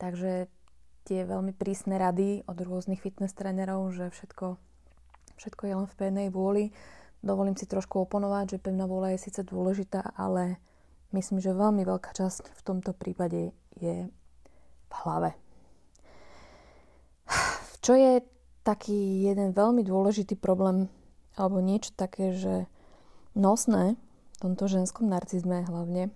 Takže 0.00 0.48
tie 1.04 1.20
veľmi 1.28 1.52
prísne 1.52 2.00
rady 2.00 2.44
od 2.48 2.56
rôznych 2.56 3.00
fitness 3.00 3.36
trénerov, 3.36 3.92
že 3.92 4.08
všetko, 4.08 4.56
všetko 5.36 5.62
je 5.66 5.74
len 5.74 5.88
v 5.88 5.98
pevnej 5.98 6.28
vôli. 6.30 6.70
Dovolím 7.24 7.56
si 7.56 7.64
trošku 7.64 8.04
oponovať, 8.04 8.56
že 8.56 8.62
pevná 8.62 8.84
vôľa 8.84 9.16
je 9.16 9.24
síce 9.28 9.40
dôležitá, 9.40 10.12
ale 10.14 10.60
myslím, 11.16 11.40
že 11.40 11.56
veľmi 11.56 11.82
veľká 11.86 12.12
časť 12.12 12.52
v 12.52 12.62
tomto 12.62 12.92
prípade 12.92 13.56
je 13.80 14.12
hlave. 15.02 15.34
Čo 17.84 17.92
je 17.98 18.22
taký 18.64 19.28
jeden 19.28 19.52
veľmi 19.52 19.84
dôležitý 19.84 20.40
problém, 20.40 20.88
alebo 21.36 21.60
niečo 21.60 21.92
také, 21.92 22.32
že 22.32 22.70
nosné 23.36 23.98
v 24.34 24.38
tomto 24.40 24.70
ženskom 24.70 25.10
narcizme 25.10 25.66
hlavne, 25.66 26.14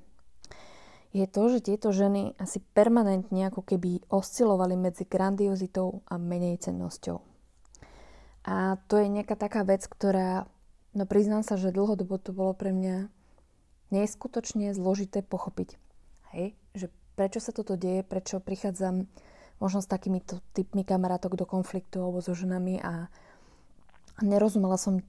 je 1.13 1.25
to, 1.25 1.49
že 1.49 1.65
tieto 1.65 1.89
ženy 1.89 2.37
asi 2.37 2.61
permanentne 2.77 3.49
ako 3.49 3.65
keby 3.65 4.05
oscilovali 4.13 4.77
medzi 4.77 5.09
grandiozitou 5.09 6.05
a 6.05 6.21
menej 6.21 6.61
cennosťou. 6.61 7.28
A 8.49 8.81
to 8.89 8.97
je 8.97 9.13
nejaká 9.13 9.37
taká 9.37 9.61
vec, 9.61 9.85
ktorá, 9.85 10.49
no 10.97 11.05
priznám 11.05 11.45
sa, 11.45 11.61
že 11.61 11.69
dlhodobo 11.69 12.17
to 12.17 12.33
bolo 12.33 12.57
pre 12.57 12.73
mňa 12.73 13.13
neskutočne 13.93 14.73
zložité 14.73 15.21
pochopiť. 15.21 15.77
Hej, 16.33 16.57
že 16.73 16.89
prečo 17.13 17.45
sa 17.45 17.53
toto 17.53 17.77
deje, 17.77 18.01
prečo 18.01 18.41
prichádzam 18.41 19.05
možno 19.61 19.85
s 19.85 19.91
takýmito 19.91 20.41
typmi 20.57 20.81
kamarátok 20.81 21.37
do 21.37 21.45
konfliktu 21.45 22.01
alebo 22.01 22.25
so 22.25 22.33
ženami 22.33 22.81
a 22.81 23.13
nerozumela 24.25 24.81
som 24.81 25.05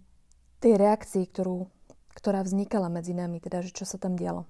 tej 0.60 0.76
reakcii, 0.76 1.24
ktorú, 1.32 1.72
ktorá 2.20 2.44
vznikala 2.44 2.92
medzi 2.92 3.16
nami, 3.16 3.40
teda, 3.40 3.64
že 3.64 3.72
čo 3.72 3.88
sa 3.88 3.96
tam 3.96 4.20
dialo. 4.20 4.44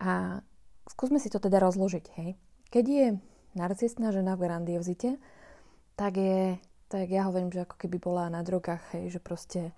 A 0.00 0.40
skúsme 0.88 1.20
si 1.20 1.28
to 1.28 1.42
teda 1.42 1.60
rozložiť, 1.60 2.04
hej. 2.16 2.40
Keď 2.72 2.84
je 2.88 3.06
narcistná 3.52 4.14
žena 4.16 4.38
v 4.38 4.48
grandiozite, 4.48 5.20
tak 5.98 6.16
je, 6.16 6.56
tak 6.88 7.08
ja 7.12 7.28
hovorím, 7.28 7.52
že 7.52 7.64
ako 7.64 7.76
keby 7.76 7.96
bola 8.00 8.32
na 8.32 8.40
drogách, 8.40 8.80
hej, 8.96 9.16
že 9.16 9.20
proste 9.20 9.76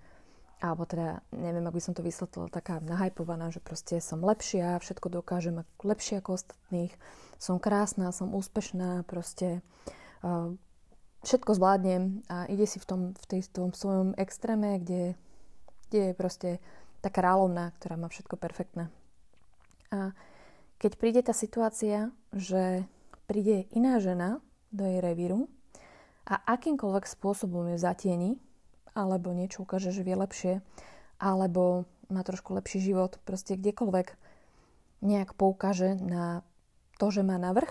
alebo 0.61 0.85
teda, 0.85 1.25
neviem, 1.33 1.65
ak 1.65 1.73
by 1.73 1.81
som 1.81 1.97
to 1.97 2.05
vysvetlila, 2.05 2.53
taká 2.53 2.77
nahajpovaná, 2.85 3.49
že 3.49 3.57
proste 3.57 3.97
som 3.97 4.21
lepšia, 4.21 4.77
všetko 4.77 5.09
dokážem 5.09 5.65
lepšie 5.81 6.21
ako 6.21 6.37
ostatných, 6.37 6.93
som 7.41 7.57
krásna, 7.57 8.13
som 8.13 8.29
úspešná, 8.37 9.01
proste 9.09 9.65
uh, 10.21 10.53
všetko 11.25 11.57
zvládnem 11.57 12.21
a 12.29 12.45
ide 12.45 12.69
si 12.69 12.77
v 12.77 12.85
tom, 12.85 13.01
v 13.17 13.25
tej, 13.25 13.41
tom 13.49 13.73
svojom 13.73 14.13
extréme, 14.21 14.77
kde, 14.77 15.17
kde 15.89 16.13
je 16.13 16.13
proste 16.13 16.49
tá 17.01 17.09
kráľovná, 17.09 17.73
ktorá 17.81 17.97
má 17.97 18.05
všetko 18.05 18.37
perfektné. 18.37 18.93
A 19.89 20.13
keď 20.77 20.91
príde 21.01 21.21
tá 21.25 21.33
situácia, 21.33 22.13
že 22.29 22.85
príde 23.25 23.65
iná 23.73 23.97
žena 23.97 24.37
do 24.69 24.85
jej 24.85 25.01
revíru 25.01 25.49
a 26.31 26.39
akýmkoľvek 26.47 27.03
spôsobom 27.03 27.75
ju 27.75 27.77
zatieni, 27.77 28.39
alebo 28.95 29.35
niečo 29.35 29.67
ukáže, 29.67 29.91
že 29.91 30.07
vie 30.07 30.15
lepšie, 30.15 30.63
alebo 31.19 31.83
má 32.07 32.23
trošku 32.23 32.55
lepší 32.55 32.79
život, 32.79 33.19
proste 33.27 33.59
kdekoľvek 33.59 34.15
nejak 35.03 35.35
poukáže 35.35 35.99
na 35.99 36.47
to, 36.95 37.11
že 37.11 37.27
má 37.27 37.35
navrh, 37.35 37.67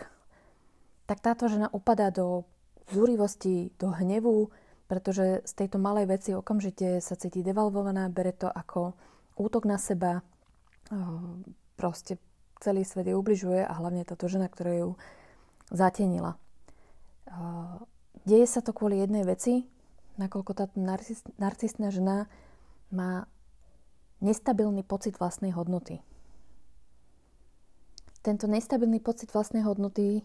tak 1.08 1.24
táto 1.24 1.48
žena 1.48 1.72
upadá 1.72 2.12
do 2.12 2.44
zúrivosti, 2.92 3.72
do 3.80 3.88
hnevu, 3.96 4.52
pretože 4.90 5.46
z 5.46 5.52
tejto 5.54 5.78
malej 5.78 6.10
veci 6.10 6.30
okamžite 6.34 7.00
sa 7.00 7.14
cíti 7.16 7.40
devalvovaná, 7.46 8.10
bere 8.12 8.34
to 8.34 8.50
ako 8.50 8.92
útok 9.40 9.64
na 9.64 9.78
seba, 9.80 10.20
proste 11.78 12.18
celý 12.60 12.84
svet 12.84 13.08
jej 13.08 13.16
ubližuje 13.16 13.62
a 13.64 13.72
hlavne 13.72 14.04
táto 14.04 14.28
žena, 14.28 14.50
ktorá 14.50 14.74
ju 14.74 14.90
zatienila. 15.70 16.36
Deje 18.24 18.46
sa 18.48 18.60
to 18.60 18.72
kvôli 18.74 19.00
jednej 19.00 19.24
veci, 19.24 19.68
nakoľko 20.20 20.52
táto 20.52 20.76
narcistná 21.40 21.88
žena 21.88 22.28
má 22.92 23.24
nestabilný 24.20 24.84
pocit 24.84 25.16
vlastnej 25.16 25.54
hodnoty. 25.54 26.04
Tento 28.20 28.44
nestabilný 28.44 29.00
pocit 29.00 29.32
vlastnej 29.32 29.64
hodnoty 29.64 30.20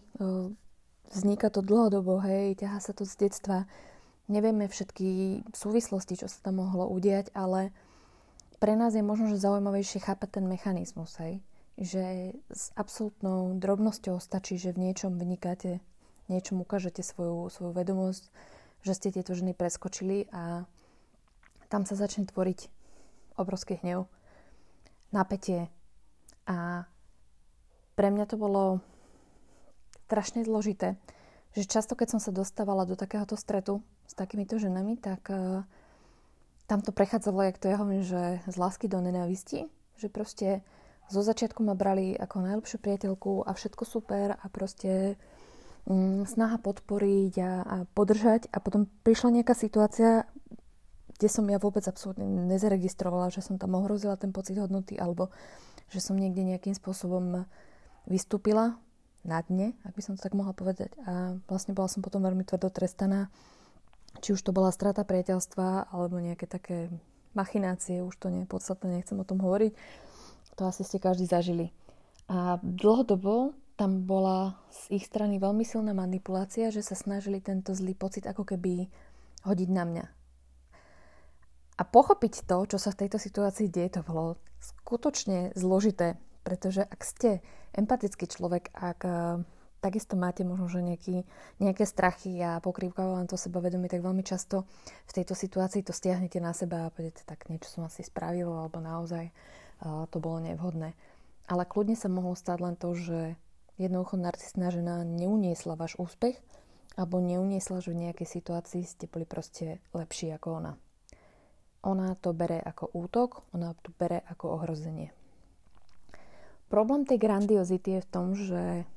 vzniká 1.08 1.48
to 1.48 1.64
dlhodobo, 1.64 2.20
hej, 2.20 2.60
ťaha 2.60 2.76
sa 2.76 2.92
to 2.92 3.08
z 3.08 3.24
detstva. 3.24 3.64
Nevieme 4.28 4.68
všetky 4.68 5.40
súvislosti, 5.54 6.20
čo 6.20 6.28
sa 6.28 6.36
tam 6.44 6.60
mohlo 6.60 6.90
udiať, 6.92 7.32
ale 7.32 7.72
pre 8.60 8.76
nás 8.76 8.92
je 8.92 9.00
možno, 9.00 9.32
že 9.32 9.40
zaujímavejšie 9.40 10.04
chápať 10.04 10.42
ten 10.42 10.44
mechanizmus, 10.44 11.16
hej. 11.22 11.40
Že 11.80 12.36
s 12.52 12.74
absolútnou 12.76 13.56
drobnosťou 13.56 14.20
stačí, 14.20 14.60
že 14.60 14.76
v 14.76 14.90
niečom 14.90 15.16
vynikáte, 15.16 15.80
niečom 16.28 16.62
ukážete 16.62 17.02
svoju, 17.02 17.50
svoju 17.50 17.72
vedomosť, 17.74 18.30
že 18.82 18.92
ste 18.94 19.14
tieto 19.14 19.34
ženy 19.34 19.54
preskočili 19.54 20.30
a 20.30 20.66
tam 21.66 21.82
sa 21.82 21.98
začne 21.98 22.26
tvoriť 22.30 22.70
obrovský 23.36 23.82
hnev, 23.82 24.06
napätie. 25.10 25.68
A 26.46 26.86
pre 27.98 28.08
mňa 28.14 28.24
to 28.30 28.36
bolo 28.38 28.78
strašne 30.06 30.46
zložité, 30.46 30.94
že 31.56 31.66
často, 31.66 31.98
keď 31.98 32.16
som 32.16 32.20
sa 32.22 32.30
dostávala 32.30 32.86
do 32.86 32.94
takéhoto 32.94 33.34
stretu 33.34 33.82
s 34.06 34.14
takýmito 34.14 34.60
ženami, 34.60 35.00
tak 35.00 35.26
uh, 35.32 35.66
tam 36.70 36.82
to 36.82 36.94
prechádzalo, 36.94 37.42
jak 37.42 37.58
to 37.58 37.66
ja 37.70 37.80
hovorím, 37.80 38.06
že 38.06 38.42
z 38.46 38.56
lásky 38.58 38.86
do 38.86 39.02
nenávisti, 39.02 39.66
že 39.98 40.06
proste 40.06 40.62
zo 41.06 41.22
začiatku 41.22 41.62
ma 41.62 41.78
brali 41.78 42.18
ako 42.18 42.42
najlepšiu 42.42 42.78
priateľku 42.82 43.46
a 43.46 43.50
všetko 43.54 43.82
super 43.86 44.34
a 44.34 44.46
proste 44.50 45.14
snaha 46.26 46.58
podporiť 46.58 47.34
a, 47.38 47.52
a 47.62 47.76
podržať 47.94 48.50
a 48.50 48.58
potom 48.58 48.90
prišla 49.06 49.40
nejaká 49.40 49.54
situácia, 49.54 50.26
kde 51.16 51.28
som 51.30 51.46
ja 51.46 51.62
vôbec 51.62 51.86
absolútne 51.86 52.26
nezaregistrovala, 52.26 53.30
že 53.30 53.40
som 53.40 53.56
tam 53.56 53.78
ohrozila 53.78 54.18
ten 54.18 54.34
pocit 54.34 54.58
hodnoty 54.58 54.98
alebo 54.98 55.30
že 55.86 56.02
som 56.02 56.18
niekde 56.18 56.42
nejakým 56.42 56.74
spôsobom 56.74 57.46
vystúpila 58.10 58.74
na 59.22 59.38
dne, 59.42 59.78
ak 59.86 59.94
by 59.94 60.02
som 60.02 60.14
to 60.18 60.26
tak 60.26 60.34
mohla 60.34 60.54
povedať. 60.54 60.90
A 61.06 61.38
vlastne 61.46 61.74
bola 61.74 61.86
som 61.86 62.02
potom 62.02 62.22
veľmi 62.22 62.42
tvrdo 62.42 62.70
trestaná, 62.70 63.30
či 64.22 64.34
už 64.34 64.42
to 64.42 64.50
bola 64.50 64.74
strata 64.74 65.06
priateľstva 65.06 65.94
alebo 65.94 66.18
nejaké 66.18 66.50
také 66.50 66.90
machinácie, 67.38 68.02
už 68.02 68.16
to 68.18 68.32
nie 68.32 68.48
je 68.48 68.88
nechcem 68.90 69.18
o 69.18 69.28
tom 69.28 69.38
hovoriť. 69.38 69.72
To 70.56 70.72
asi 70.72 70.88
ste 70.88 70.96
každý 70.96 71.28
zažili. 71.28 71.68
A 72.32 72.56
dlhodobo 72.64 73.52
tam 73.76 74.08
bola 74.08 74.56
z 74.72 75.00
ich 75.00 75.04
strany 75.04 75.36
veľmi 75.36 75.62
silná 75.62 75.92
manipulácia, 75.92 76.72
že 76.72 76.80
sa 76.80 76.96
snažili 76.96 77.44
tento 77.44 77.76
zlý 77.76 77.92
pocit 77.92 78.24
ako 78.24 78.48
keby 78.48 78.88
hodiť 79.44 79.70
na 79.70 79.84
mňa. 79.84 80.04
A 81.76 81.82
pochopiť 81.84 82.48
to, 82.48 82.64
čo 82.64 82.78
sa 82.80 82.88
v 82.96 83.04
tejto 83.04 83.20
situácii 83.20 83.68
deje, 83.68 84.00
to 84.00 84.02
bolo 84.02 84.40
skutočne 84.56 85.52
zložité, 85.52 86.16
pretože 86.40 86.80
ak 86.80 87.00
ste 87.04 87.44
empatický 87.76 88.24
človek, 88.24 88.72
ak 88.72 89.00
uh, 89.04 89.44
takisto 89.84 90.16
máte 90.16 90.40
možno, 90.40 90.72
že 90.72 90.80
nejaký, 90.80 91.28
nejaké 91.60 91.84
strachy 91.84 92.40
a 92.40 92.64
pokrývka 92.64 93.04
vám 93.04 93.28
to 93.28 93.36
sebavedomie, 93.36 93.92
tak 93.92 94.00
veľmi 94.00 94.24
často 94.24 94.64
v 95.04 95.12
tejto 95.20 95.36
situácii 95.36 95.84
to 95.84 95.92
stiahnete 95.92 96.40
na 96.40 96.56
seba 96.56 96.88
a 96.88 96.94
poviete, 96.94 97.28
tak 97.28 97.44
niečo 97.52 97.68
som 97.68 97.84
asi 97.84 98.00
spravil, 98.00 98.48
alebo 98.48 98.80
naozaj 98.80 99.28
uh, 99.84 100.08
to 100.08 100.16
bolo 100.16 100.40
nevhodné. 100.40 100.96
Ale 101.44 101.68
kľudne 101.68 101.94
sa 101.94 102.08
mohlo 102.08 102.32
stať 102.32 102.58
len 102.64 102.74
to, 102.80 102.96
že 102.96 103.36
jednoducho 103.76 104.16
narcistná 104.16 104.72
žena 104.72 105.04
neuniesla 105.04 105.76
váš 105.76 105.96
úspech 106.00 106.36
alebo 106.96 107.20
neuniesla, 107.20 107.84
že 107.84 107.92
v 107.92 108.08
nejakej 108.08 108.28
situácii 108.40 108.82
ste 108.88 109.04
boli 109.08 109.28
proste 109.28 109.84
lepší 109.92 110.32
ako 110.32 110.48
ona. 110.64 110.72
Ona 111.84 112.16
to 112.18 112.32
bere 112.32 112.58
ako 112.58 112.90
útok, 112.96 113.44
ona 113.52 113.76
to 113.84 113.92
bere 113.94 114.24
ako 114.26 114.58
ohrozenie. 114.58 115.12
Problém 116.66 117.06
tej 117.06 117.22
grandiozity 117.22 118.00
je 118.00 118.04
v 118.04 118.10
tom, 118.10 118.26
že 118.34 118.88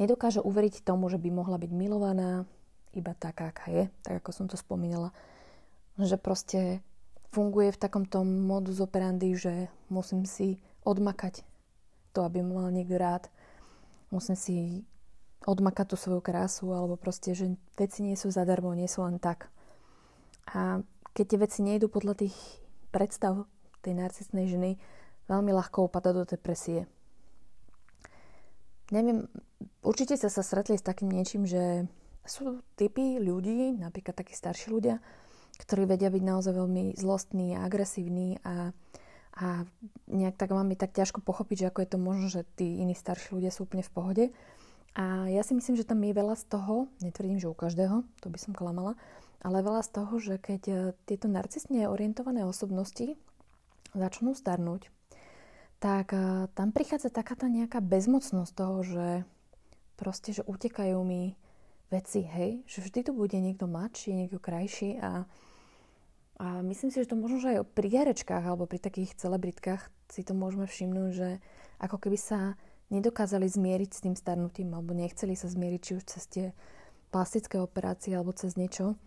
nedokáže 0.00 0.42
uveriť 0.42 0.82
tomu, 0.82 1.06
že 1.06 1.20
by 1.20 1.30
mohla 1.30 1.60
byť 1.62 1.70
milovaná 1.70 2.42
iba 2.96 3.12
taká, 3.14 3.52
aká 3.52 3.70
je, 3.70 3.84
tak 4.02 4.24
ako 4.24 4.30
som 4.32 4.46
to 4.48 4.56
spomínala. 4.58 5.12
Že 6.00 6.16
proste 6.18 6.60
funguje 7.30 7.70
v 7.70 7.80
takomto 7.80 8.24
modus 8.24 8.80
operandi, 8.80 9.36
že 9.36 9.68
musím 9.92 10.24
si 10.24 10.56
odmakať 10.82 11.44
to, 12.16 12.24
aby 12.24 12.40
ma 12.40 12.64
mal 12.64 12.68
niekto 12.72 12.96
rád. 12.96 13.28
Musím 14.10 14.36
si 14.38 14.56
odmakať 15.46 15.94
tú 15.94 15.96
svoju 15.98 16.22
krásu, 16.22 16.70
alebo 16.74 16.98
proste, 16.98 17.34
že 17.34 17.54
veci 17.78 18.02
nie 18.02 18.18
sú 18.18 18.34
zadarmo, 18.34 18.74
nie 18.74 18.90
sú 18.90 19.06
len 19.06 19.22
tak. 19.22 19.50
A 20.50 20.82
keď 21.14 21.24
tie 21.26 21.42
veci 21.42 21.60
nejdu 21.62 21.86
podľa 21.90 22.26
tých 22.26 22.36
predstav 22.90 23.46
tej 23.82 23.94
narcistnej 23.98 24.50
ženy, 24.50 24.78
veľmi 25.30 25.50
ľahko 25.54 25.86
upada 25.86 26.14
do 26.14 26.26
depresie. 26.26 26.86
Neviem, 28.94 29.26
určite 29.82 30.14
sa 30.14 30.30
sa 30.30 30.46
stretli 30.46 30.78
s 30.78 30.86
takým 30.86 31.10
niečím, 31.10 31.46
že 31.46 31.90
sú 32.26 32.62
typy 32.78 33.18
ľudí, 33.18 33.74
napríklad 33.78 34.14
takí 34.14 34.34
starší 34.34 34.70
ľudia, 34.70 34.98
ktorí 35.62 35.86
vedia 35.86 36.10
byť 36.10 36.22
naozaj 36.22 36.52
veľmi 36.54 36.94
zlostní 36.98 37.58
a 37.58 37.66
agresívni 37.66 38.38
a, 38.42 38.70
a 39.36 39.68
nejak 40.08 40.40
tak 40.40 40.48
mám 40.48 40.72
tak 40.72 40.96
ťažko 40.96 41.20
pochopiť, 41.20 41.56
že 41.60 41.68
ako 41.68 41.80
je 41.84 41.90
to 41.92 41.98
možno, 42.00 42.26
že 42.32 42.42
tí 42.56 42.80
iní 42.80 42.96
starší 42.96 43.36
ľudia 43.36 43.52
sú 43.52 43.68
úplne 43.68 43.84
v 43.84 43.92
pohode. 43.92 44.24
A 44.96 45.28
ja 45.28 45.44
si 45.44 45.52
myslím, 45.52 45.76
že 45.76 45.84
tam 45.84 46.00
je 46.00 46.16
veľa 46.16 46.40
z 46.40 46.44
toho, 46.48 46.88
netvrdím, 47.04 47.36
že 47.36 47.52
u 47.52 47.56
každého, 47.56 48.00
to 48.24 48.32
by 48.32 48.38
som 48.40 48.56
klamala, 48.56 48.96
ale 49.44 49.60
veľa 49.60 49.84
z 49.84 49.90
toho, 49.92 50.14
že 50.16 50.34
keď 50.40 50.62
e, 50.64 50.74
tieto 51.04 51.28
narcistne 51.28 51.84
orientované 51.84 52.48
osobnosti 52.48 53.20
začnú 53.92 54.32
starnúť, 54.32 54.88
tak 55.84 56.16
e, 56.16 56.48
tam 56.56 56.72
prichádza 56.72 57.12
taká 57.12 57.36
tá 57.36 57.44
nejaká 57.44 57.84
bezmocnosť 57.84 58.52
toho, 58.56 58.80
že 58.80 59.06
proste, 60.00 60.32
že 60.32 60.48
utekajú 60.48 60.96
mi 61.04 61.36
veci, 61.92 62.24
hej, 62.24 62.64
že 62.64 62.80
vždy 62.80 63.00
tu 63.04 63.12
bude 63.12 63.36
niekto 63.36 63.68
mladší, 63.68 64.16
niekto 64.16 64.40
krajší 64.40 64.96
a, 64.96 65.28
a 66.36 66.60
myslím 66.60 66.92
si, 66.92 67.00
že 67.00 67.10
to 67.12 67.16
možno, 67.16 67.40
že 67.40 67.56
aj 67.56 67.68
pri 67.72 67.88
herečkách 67.88 68.44
alebo 68.44 68.68
pri 68.68 68.76
takých 68.76 69.16
celebritkách 69.16 69.88
si 70.12 70.20
to 70.20 70.36
môžeme 70.36 70.68
všimnúť, 70.68 71.10
že 71.16 71.28
ako 71.80 71.96
keby 71.96 72.18
sa 72.20 72.60
nedokázali 72.92 73.48
zmieriť 73.48 73.90
s 73.90 74.04
tým 74.04 74.14
starnutím 74.14 74.76
alebo 74.76 74.92
nechceli 74.92 75.32
sa 75.32 75.48
zmieriť 75.48 75.80
či 75.80 75.92
už 75.96 76.04
cez 76.04 76.24
tie 76.28 76.46
plastické 77.08 77.56
operácie 77.56 78.12
alebo 78.12 78.36
cez 78.36 78.54
niečo, 78.60 79.00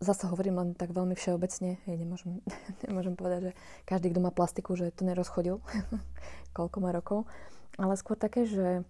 zase 0.00 0.24
hovorím 0.26 0.56
len 0.56 0.68
tak 0.72 0.94
veľmi 0.94 1.12
všeobecne, 1.14 1.76
hej, 1.84 1.96
nemôžem, 1.96 2.40
nemôžem 2.86 3.14
povedať, 3.14 3.40
že 3.50 3.52
každý, 3.84 4.12
kto 4.12 4.20
má 4.24 4.30
plastiku, 4.32 4.76
že 4.76 4.94
to 4.94 5.04
nerozchodil, 5.04 5.60
koľko 6.56 6.76
má 6.80 6.90
rokov, 6.90 7.28
ale 7.76 7.94
skôr 7.94 8.16
také, 8.16 8.48
že 8.48 8.82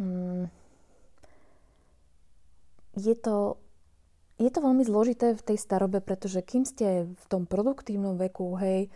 mm, 0.00 0.48
je 2.96 3.14
to 3.16 3.60
je 4.36 4.50
to 4.52 4.60
veľmi 4.60 4.84
zložité 4.84 5.32
v 5.32 5.42
tej 5.42 5.58
starobe, 5.60 6.04
pretože 6.04 6.44
kým 6.44 6.68
ste 6.68 7.08
v 7.08 7.24
tom 7.28 7.48
produktívnom 7.48 8.20
veku, 8.20 8.56
hej, 8.60 8.92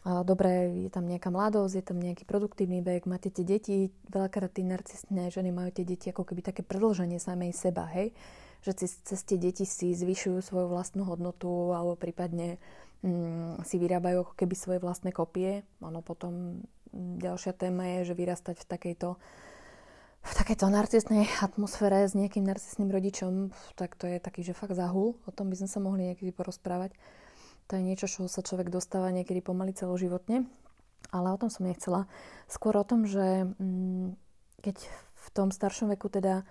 a 0.00 0.24
dobre, 0.24 0.88
je 0.88 0.90
tam 0.90 1.04
nejaká 1.04 1.28
mladosť, 1.28 1.74
je 1.76 1.84
tam 1.84 2.00
nejaký 2.00 2.24
produktívny 2.24 2.80
vek, 2.80 3.04
máte 3.04 3.28
tie 3.28 3.44
deti, 3.44 3.92
veľakrát 4.08 4.48
tí 4.48 4.64
narcistné 4.64 5.28
ženy 5.28 5.52
majú 5.52 5.68
tie 5.76 5.84
deti 5.84 6.08
ako 6.08 6.24
keby 6.24 6.40
také 6.40 6.64
predlženie 6.64 7.20
samej 7.20 7.52
seba, 7.52 7.84
hej 7.92 8.16
že 8.60 8.76
cez 8.76 9.20
tie 9.24 9.40
deti 9.40 9.64
si 9.64 9.96
zvyšujú 9.96 10.44
svoju 10.44 10.68
vlastnú 10.68 11.08
hodnotu 11.08 11.72
alebo 11.72 11.96
prípadne 11.96 12.60
mm, 13.00 13.64
si 13.64 13.80
vyrábajú 13.80 14.28
ako 14.28 14.34
keby 14.36 14.54
svoje 14.56 14.78
vlastné 14.84 15.16
kopie. 15.16 15.64
Ono 15.80 16.04
potom 16.04 16.60
mm, 16.92 17.24
ďalšia 17.24 17.56
téma 17.56 18.00
je, 18.00 18.12
že 18.12 18.18
vyrastať 18.20 18.56
v 18.60 18.68
takejto 18.68 19.08
v 20.20 20.32
takejto 20.36 20.68
narcistnej 20.68 21.24
atmosfére 21.40 22.04
s 22.04 22.12
nejakým 22.12 22.44
narcistným 22.44 22.92
rodičom, 22.92 23.56
tak 23.72 23.96
to 23.96 24.04
je 24.04 24.20
taký, 24.20 24.44
že 24.44 24.52
fakt 24.52 24.76
zahul. 24.76 25.16
O 25.24 25.32
tom 25.32 25.48
by 25.48 25.56
sme 25.56 25.68
sa 25.68 25.80
mohli 25.80 26.12
niekedy 26.12 26.28
porozprávať. 26.30 26.92
To 27.72 27.80
je 27.80 27.86
niečo, 27.86 28.04
čo 28.10 28.28
sa 28.28 28.44
človek 28.44 28.68
dostáva 28.68 29.08
niekedy 29.14 29.40
pomaly 29.40 29.72
celoživotne. 29.72 30.44
Ale 31.08 31.28
o 31.32 31.40
tom 31.40 31.48
som 31.48 31.64
nechcela. 31.64 32.04
Skôr 32.46 32.76
o 32.76 32.84
tom, 32.84 33.08
že 33.08 33.48
mm, 33.56 34.14
keď 34.60 34.76
v 35.16 35.28
tom 35.32 35.48
staršom 35.48 35.88
veku 35.96 36.12
teda 36.12 36.44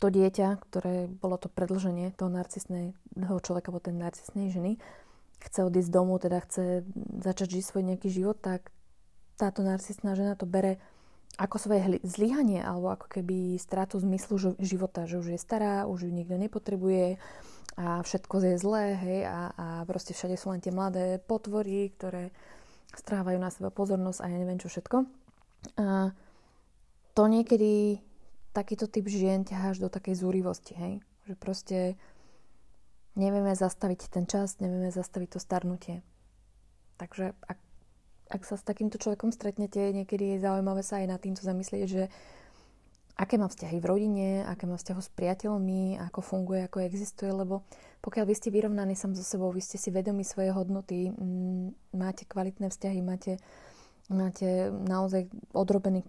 to 0.00 0.12
dieťa, 0.12 0.60
ktoré 0.68 1.08
bolo 1.08 1.36
to 1.36 1.52
predlženie 1.52 2.12
toho 2.16 2.32
narcisného 2.32 3.36
človeka, 3.40 3.68
alebo 3.72 3.84
tej 3.84 3.96
narcisnej 3.96 4.48
ženy, 4.52 4.80
chce 5.40 5.64
odísť 5.64 5.92
domu, 5.92 6.20
teda 6.20 6.40
chce 6.44 6.84
začať 7.24 7.60
žiť 7.60 7.64
svoj 7.64 7.82
nejaký 7.84 8.08
život, 8.12 8.36
tak 8.40 8.68
táto 9.40 9.64
narcisná 9.64 10.12
žena 10.12 10.36
to 10.36 10.44
bere 10.44 10.76
ako 11.38 11.56
svoje 11.58 12.02
zlyhanie 12.02 12.60
alebo 12.64 12.90
ako 12.90 13.06
keby 13.06 13.60
stratu 13.60 14.00
zmyslu 14.00 14.58
života, 14.58 15.06
že 15.06 15.20
už 15.20 15.36
je 15.36 15.40
stará, 15.40 15.86
už 15.86 16.08
ju 16.08 16.10
nikto 16.10 16.34
nepotrebuje 16.40 17.20
a 17.78 18.02
všetko 18.02 18.34
je 18.44 18.56
zlé, 18.60 18.84
hej, 18.98 19.20
a, 19.24 19.38
a 19.54 19.66
proste 19.86 20.12
všade 20.12 20.36
sú 20.36 20.52
len 20.52 20.60
tie 20.60 20.74
mladé 20.74 21.22
potvory, 21.22 21.94
ktoré 21.96 22.34
strávajú 22.92 23.38
na 23.38 23.48
seba 23.48 23.70
pozornosť 23.70 24.20
a 24.20 24.26
ja 24.26 24.36
neviem 24.36 24.58
čo 24.58 24.68
všetko. 24.68 25.06
A 25.78 26.10
to 27.14 27.22
niekedy 27.30 28.02
takýto 28.50 28.90
typ 28.90 29.06
žien 29.06 29.46
ťaháš 29.46 29.78
do 29.78 29.88
takej 29.88 30.18
zúrivosti, 30.18 30.74
hej? 30.74 30.92
Že 31.30 31.34
proste 31.38 31.78
nevieme 33.14 33.54
zastaviť 33.54 34.10
ten 34.10 34.26
čas, 34.26 34.58
nevieme 34.58 34.90
zastaviť 34.90 35.38
to 35.38 35.40
starnutie. 35.40 36.02
Takže 36.98 37.32
ak, 37.46 37.58
ak 38.30 38.46
sa 38.46 38.54
s 38.54 38.62
takýmto 38.62 38.96
človekom 38.96 39.34
stretnete, 39.34 39.90
niekedy 39.90 40.38
je 40.38 40.46
zaujímavé 40.46 40.86
sa 40.86 41.02
aj 41.02 41.06
nad 41.10 41.20
týmto 41.20 41.42
zamyslieť, 41.42 41.84
že 41.90 42.02
aké 43.20 43.36
má 43.36 43.50
vzťahy 43.50 43.82
v 43.82 43.88
rodine, 43.90 44.28
aké 44.48 44.64
má 44.64 44.80
vzťahy 44.80 45.02
s 45.02 45.12
priateľmi, 45.12 46.00
ako 46.08 46.24
funguje, 46.24 46.64
ako 46.64 46.80
existuje, 46.86 47.28
lebo 47.28 47.66
pokiaľ 48.00 48.24
vy 48.24 48.34
ste 48.38 48.48
vyrovnaní 48.48 48.96
sám 48.96 49.12
so 49.12 49.20
sebou, 49.20 49.52
vy 49.52 49.60
ste 49.60 49.76
si 49.76 49.92
vedomi 49.92 50.24
svoje 50.24 50.56
hodnoty, 50.56 51.12
máte 51.92 52.24
kvalitné 52.24 52.72
vzťahy, 52.72 53.04
máte, 53.04 53.36
máte 54.08 54.72
naozaj 54.72 55.28
odrobený 55.52 56.00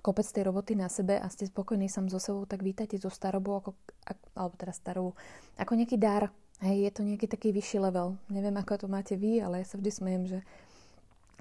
kopec 0.00 0.26
tej 0.26 0.48
roboty 0.48 0.74
na 0.74 0.88
sebe 0.88 1.20
a 1.20 1.28
ste 1.28 1.46
spokojní 1.46 1.86
sám 1.86 2.08
so 2.10 2.18
sebou, 2.18 2.48
tak 2.48 2.64
vítate 2.66 2.98
tú 2.98 3.12
starobou, 3.12 3.60
ako, 3.60 3.70
alebo 4.34 4.54
teda 4.56 4.72
starobou, 4.74 5.12
ako 5.60 5.72
nejaký 5.76 6.00
dar. 6.00 6.32
Hej, 6.60 6.76
je 6.88 6.92
to 6.92 7.02
nejaký 7.06 7.24
taký 7.24 7.56
vyšší 7.56 7.80
level. 7.80 8.20
Neviem, 8.28 8.52
ako 8.60 8.84
to 8.84 8.86
máte 8.88 9.16
vy, 9.16 9.40
ale 9.40 9.64
ja 9.64 9.66
sa 9.68 9.80
vždy 9.80 9.90
smejem, 9.92 10.24
že, 10.28 10.38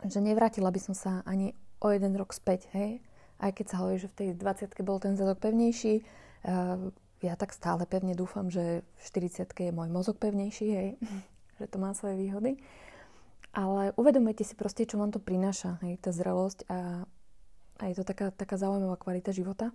že 0.07 0.19
nevrátila 0.23 0.71
by 0.71 0.79
som 0.79 0.95
sa 0.95 1.25
ani 1.27 1.51
o 1.83 1.91
jeden 1.91 2.15
rok 2.15 2.31
späť. 2.31 2.69
Hej? 2.71 3.03
aj 3.39 3.51
keď 3.55 3.65
sa 3.71 3.79
hovorí, 3.81 3.97
že 3.97 4.11
v 4.11 4.17
tej 4.19 4.29
20 4.35 4.75
bol 4.83 4.99
ten 4.99 5.15
zadok 5.15 5.39
pevnejší, 5.39 6.03
ja 7.19 7.33
tak 7.35 7.55
stále 7.55 7.83
pevne 7.87 8.15
dúfam, 8.15 8.51
že 8.51 8.83
v 8.83 8.99
40 9.03 9.47
je 9.47 9.71
môj 9.75 9.89
mozog 9.91 10.19
pevnejší, 10.19 10.67
hej, 10.67 10.89
že 11.59 11.65
to 11.71 11.79
má 11.79 11.95
svoje 11.95 12.19
výhody. 12.19 12.59
Ale 13.49 13.97
uvedomujte 13.97 14.45
si 14.45 14.53
proste, 14.53 14.85
čo 14.85 15.01
vám 15.01 15.09
to 15.09 15.17
prináša, 15.17 15.81
hej, 15.81 15.97
tá 15.97 16.13
zrelosť 16.13 16.69
a, 16.69 17.03
a 17.81 17.83
je 17.89 17.95
to 17.97 18.05
taká, 18.05 18.29
taká 18.29 18.61
zaujímavá 18.61 18.99
kvalita 18.99 19.33
života. 19.33 19.73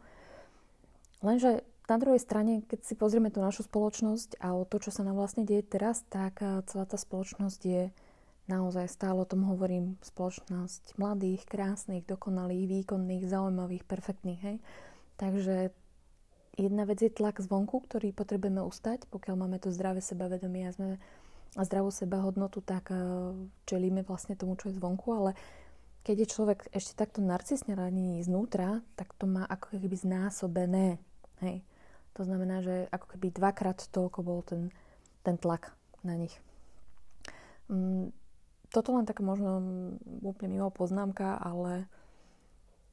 Lenže 1.25 1.67
na 1.91 1.97
druhej 2.01 2.23
strane, 2.23 2.63
keď 2.65 2.81
si 2.87 2.95
pozrieme 2.97 3.29
tú 3.29 3.43
našu 3.43 3.67
spoločnosť 3.67 4.41
a 4.41 4.57
o 4.57 4.65
to, 4.65 4.79
čo 4.79 4.95
sa 4.95 5.03
nám 5.05 5.19
vlastne 5.19 5.45
deje 5.45 5.67
teraz, 5.67 6.07
tak 6.09 6.39
celá 6.71 6.85
tá 6.87 6.97
spoločnosť 6.97 7.61
je 7.65 7.83
Naozaj 8.45 8.93
stále 8.93 9.25
o 9.25 9.29
tom 9.29 9.49
hovorím, 9.49 9.97
spoločnosť 10.05 11.01
mladých, 11.01 11.49
krásnych, 11.49 12.05
dokonalých, 12.05 12.85
výkonných, 12.85 13.25
zaujímavých, 13.25 13.89
perfektných. 13.89 14.41
Hej? 14.45 14.57
Takže 15.17 15.73
jedna 16.61 16.85
vec 16.85 17.01
je 17.01 17.09
tlak 17.09 17.41
zvonku, 17.41 17.81
ktorý 17.89 18.13
potrebujeme 18.13 18.61
ustať, 18.61 19.09
pokiaľ 19.09 19.35
máme 19.41 19.57
to 19.57 19.73
zdravé 19.73 20.05
sebavedomie 20.05 20.69
a 20.69 20.77
sme 20.77 21.01
a 21.55 21.63
zdravú 21.63 21.95
sebahodnotu, 21.95 22.67
tak 22.67 22.91
uh, 22.91 23.31
čelíme 23.63 24.03
vlastne 24.03 24.35
tomu, 24.35 24.59
čo 24.59 24.71
je 24.71 24.79
zvonku, 24.79 25.07
ale 25.15 25.39
keď 26.03 26.27
je 26.27 26.33
človek 26.35 26.59
ešte 26.75 26.99
takto 26.99 27.23
narcisne 27.23 27.79
ranený 27.79 28.27
znútra, 28.27 28.83
tak 28.99 29.15
to 29.17 29.25
má 29.25 29.47
ako 29.47 29.79
keby 29.79 29.97
znásobené. 29.97 30.99
Hej. 31.41 31.63
To 32.19 32.27
znamená, 32.27 32.61
že 32.61 32.91
ako 32.91 33.07
keby 33.17 33.27
dvakrát 33.35 33.79
toľko 33.91 34.19
bol 34.21 34.43
ten, 34.43 34.75
ten 35.23 35.39
tlak 35.39 35.73
na 36.05 36.19
nich. 36.19 36.35
Mm, 37.71 38.13
toto 38.75 38.91
len 38.99 39.07
taká 39.07 39.23
možno 39.23 39.63
úplne 40.27 40.59
mimo 40.59 40.75
poznámka, 40.75 41.39
ale 41.39 41.87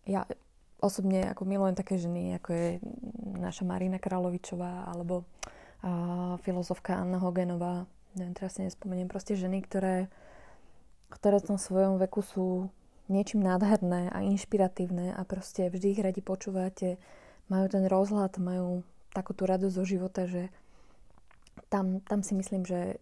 ja 0.05 0.29
osobne 0.77 1.33
ako 1.33 1.45
milujem 1.49 1.73
také 1.73 1.97
ženy, 1.97 2.37
ako 2.37 2.49
je 2.53 2.67
naša 3.41 3.65
Marina 3.65 3.97
Královičová 3.97 4.85
alebo 4.85 5.25
uh, 5.25 6.37
filozofka 6.45 6.97
Anna 6.97 7.17
Hogenová. 7.17 7.89
Neviem, 8.13 8.37
teraz 8.37 8.57
si 8.57 8.65
nespomeniem. 8.65 9.09
Proste 9.09 9.33
ženy, 9.33 9.65
ktoré, 9.65 10.09
ktoré 11.09 11.41
v 11.41 11.55
tom 11.55 11.57
svojom 11.57 11.97
veku 11.97 12.21
sú 12.21 12.69
niečím 13.09 13.41
nádherné 13.41 14.11
a 14.13 14.21
inšpiratívne 14.25 15.15
a 15.17 15.21
proste 15.25 15.67
vždy 15.69 15.97
ich 15.97 16.01
radi 16.03 16.21
počúvate. 16.21 17.01
Majú 17.49 17.65
ten 17.67 17.83
rozhľad, 17.89 18.39
majú 18.39 18.85
takú 19.11 19.35
tú 19.35 19.43
radosť 19.43 19.75
zo 19.75 19.85
života, 19.85 20.23
že 20.27 20.47
tam, 21.67 21.99
tam 22.03 22.23
si 22.23 22.35
myslím, 22.35 22.63
že 22.63 22.99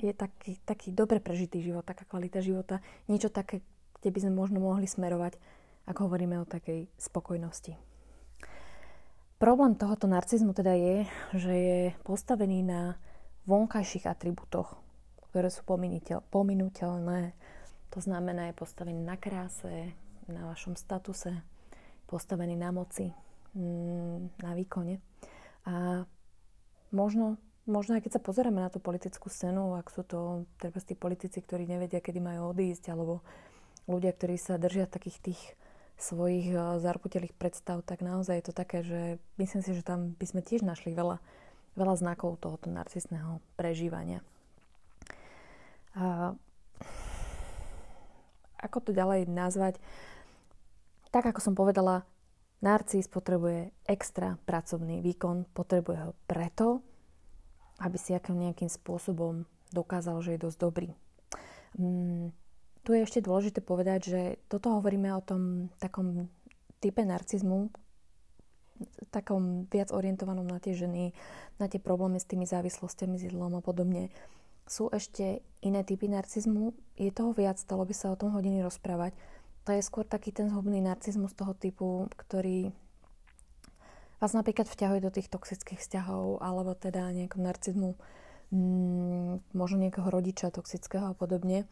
je 0.00 0.14
taký, 0.16 0.56
taký 0.64 0.88
dobre 0.96 1.20
prežitý 1.20 1.60
život, 1.60 1.84
taká 1.84 2.08
kvalita 2.08 2.40
života, 2.40 2.80
niečo 3.06 3.28
také, 3.28 3.60
kde 4.00 4.08
by 4.08 4.18
sme 4.24 4.32
možno 4.32 4.64
mohli 4.64 4.88
smerovať, 4.88 5.36
ako 5.84 6.08
hovoríme 6.08 6.40
o 6.40 6.48
takej 6.48 6.88
spokojnosti. 6.96 7.76
Problém 9.40 9.72
tohoto 9.72 10.04
narcizmu 10.04 10.52
teda 10.52 10.76
je, 10.76 10.96
že 11.32 11.54
je 11.56 11.80
postavený 12.04 12.60
na 12.60 13.00
vonkajších 13.48 14.04
atribútoch, 14.04 14.76
ktoré 15.32 15.48
sú 15.48 15.64
pominuteľné. 16.28 17.32
To 17.90 17.98
znamená, 17.98 18.52
je 18.52 18.60
postavený 18.60 19.00
na 19.00 19.16
kráse, 19.16 19.96
na 20.28 20.44
vašom 20.44 20.76
statuse, 20.76 21.32
postavený 22.04 22.54
na 22.54 22.68
moci, 22.68 23.10
mm, 23.56 24.44
na 24.44 24.52
výkone. 24.52 25.00
A 25.64 26.04
možno 26.92 27.40
možno 27.70 27.96
aj 27.96 28.02
keď 28.02 28.18
sa 28.18 28.22
pozeráme 28.22 28.58
na 28.58 28.68
tú 28.68 28.82
politickú 28.82 29.30
scénu, 29.30 29.78
ak 29.78 29.94
sú 29.94 30.02
to 30.02 30.44
treba 30.58 30.82
tí 30.82 30.98
politici, 30.98 31.38
ktorí 31.38 31.70
nevedia, 31.70 32.02
kedy 32.02 32.18
majú 32.18 32.50
odísť, 32.50 32.90
alebo 32.90 33.22
ľudia, 33.86 34.10
ktorí 34.10 34.34
sa 34.36 34.58
držia 34.58 34.90
takých 34.90 35.18
tých 35.22 35.40
svojich 36.00 36.50
eh, 36.50 36.82
zarputelých 36.82 37.36
predstav, 37.38 37.86
tak 37.86 38.02
naozaj 38.02 38.42
je 38.42 38.46
to 38.50 38.54
také, 38.56 38.82
že 38.82 39.00
myslím 39.38 39.62
si, 39.62 39.70
že 39.76 39.86
tam 39.86 40.18
by 40.18 40.26
sme 40.26 40.40
tiež 40.42 40.66
našli 40.66 40.90
veľa, 40.96 41.22
veľa 41.78 41.94
znakov 41.94 42.42
tohoto 42.42 42.72
narcisného 42.72 43.38
prežívania. 43.54 44.24
A 45.94 46.34
ako 48.60 48.78
to 48.84 48.90
ďalej 48.92 49.26
nazvať? 49.26 49.80
Tak 51.10 51.34
ako 51.34 51.40
som 51.42 51.54
povedala, 51.58 52.06
narcis 52.62 53.10
potrebuje 53.10 53.72
extra 53.88 54.38
pracovný 54.46 55.02
výkon, 55.02 55.48
potrebuje 55.50 55.98
ho 56.06 56.12
preto, 56.28 56.84
aby 57.80 57.96
si 57.96 58.12
akým 58.12 58.36
nejakým 58.36 58.68
spôsobom 58.68 59.48
dokázal, 59.72 60.20
že 60.20 60.36
je 60.36 60.44
dosť 60.44 60.58
dobrý. 60.60 60.88
Mm, 61.80 62.30
tu 62.84 62.88
je 62.92 63.04
ešte 63.04 63.24
dôležité 63.24 63.60
povedať, 63.64 64.00
že 64.08 64.20
toto 64.52 64.72
hovoríme 64.76 65.08
o 65.16 65.24
tom 65.24 65.72
takom 65.80 66.28
type 66.80 67.04
narcizmu, 67.04 67.68
takom 69.12 69.68
viac 69.68 69.92
orientovanom 69.92 70.48
na 70.48 70.56
tie 70.56 70.72
ženy, 70.72 71.12
na 71.60 71.68
tie 71.68 71.76
problémy 71.76 72.16
s 72.16 72.28
tými 72.28 72.48
závislostiami, 72.48 73.20
s 73.20 73.28
jedlom 73.28 73.52
a 73.56 73.64
podobne. 73.64 74.08
Sú 74.64 74.88
ešte 74.88 75.44
iné 75.60 75.84
typy 75.84 76.08
narcizmu, 76.08 76.72
je 76.96 77.12
toho 77.12 77.36
viac, 77.36 77.60
stalo 77.60 77.84
by 77.84 77.92
sa 77.92 78.12
o 78.12 78.16
tom 78.16 78.32
hodiny 78.32 78.64
rozprávať. 78.64 79.12
To 79.68 79.76
je 79.76 79.84
skôr 79.84 80.08
taký 80.08 80.32
ten 80.32 80.48
zhubný 80.48 80.80
narcizmus 80.80 81.36
toho 81.36 81.52
typu, 81.52 82.08
ktorý 82.16 82.72
vás 84.20 84.36
napríklad 84.36 84.68
vťahuje 84.68 85.00
do 85.00 85.10
tých 85.10 85.32
toxických 85.32 85.80
vzťahov 85.80 86.44
alebo 86.44 86.76
teda 86.76 87.08
nejakého 87.16 87.40
narcizmu, 87.40 87.96
mm, 88.52 89.56
možno 89.56 89.76
nejakého 89.80 90.06
rodiča 90.06 90.52
toxického 90.52 91.10
a 91.10 91.14
podobne. 91.16 91.64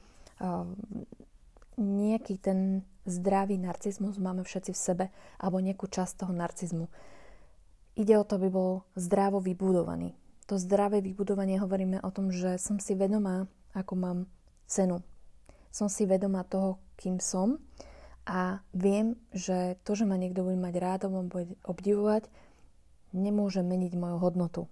Nejaký 1.79 2.35
ten 2.43 2.83
zdravý 3.07 3.61
narcizmus 3.61 4.19
máme 4.19 4.43
všetci 4.43 4.73
v 4.75 4.81
sebe 4.81 5.05
alebo 5.39 5.63
nejakú 5.63 5.87
časť 5.87 6.27
toho 6.27 6.33
narcizmu. 6.35 6.91
Ide 7.99 8.15
o 8.19 8.27
to, 8.27 8.39
aby 8.39 8.49
bol 8.51 8.87
zdravo 8.95 9.39
vybudovaný. 9.39 10.15
To 10.49 10.57
zdravé 10.57 11.05
vybudovanie 11.05 11.61
hovoríme 11.61 12.01
o 12.01 12.11
tom, 12.11 12.33
že 12.33 12.57
som 12.57 12.81
si 12.81 12.97
vedomá, 12.97 13.45
ako 13.77 13.95
mám 13.95 14.19
cenu. 14.65 15.05
Som 15.69 15.93
si 15.93 16.09
vedomá 16.09 16.47
toho, 16.47 16.81
kým 16.97 17.21
som 17.21 17.61
a 18.29 18.61
viem, 18.77 19.17
že 19.33 19.81
to, 19.89 19.97
že 19.97 20.05
ma 20.05 20.21
niekto 20.21 20.45
bude 20.45 20.61
mať 20.61 20.75
rád 20.77 21.01
a 21.09 21.13
bude 21.25 21.57
obdivovať, 21.65 22.29
nemôže 23.17 23.65
meniť 23.65 23.97
moju 23.97 24.17
hodnotu. 24.21 24.63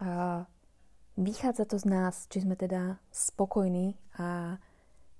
A 0.00 0.48
vychádza 1.20 1.68
to 1.68 1.76
z 1.76 1.84
nás, 1.84 2.24
či 2.32 2.40
sme 2.40 2.56
teda 2.56 2.96
spokojní 3.12 4.00
a 4.16 4.56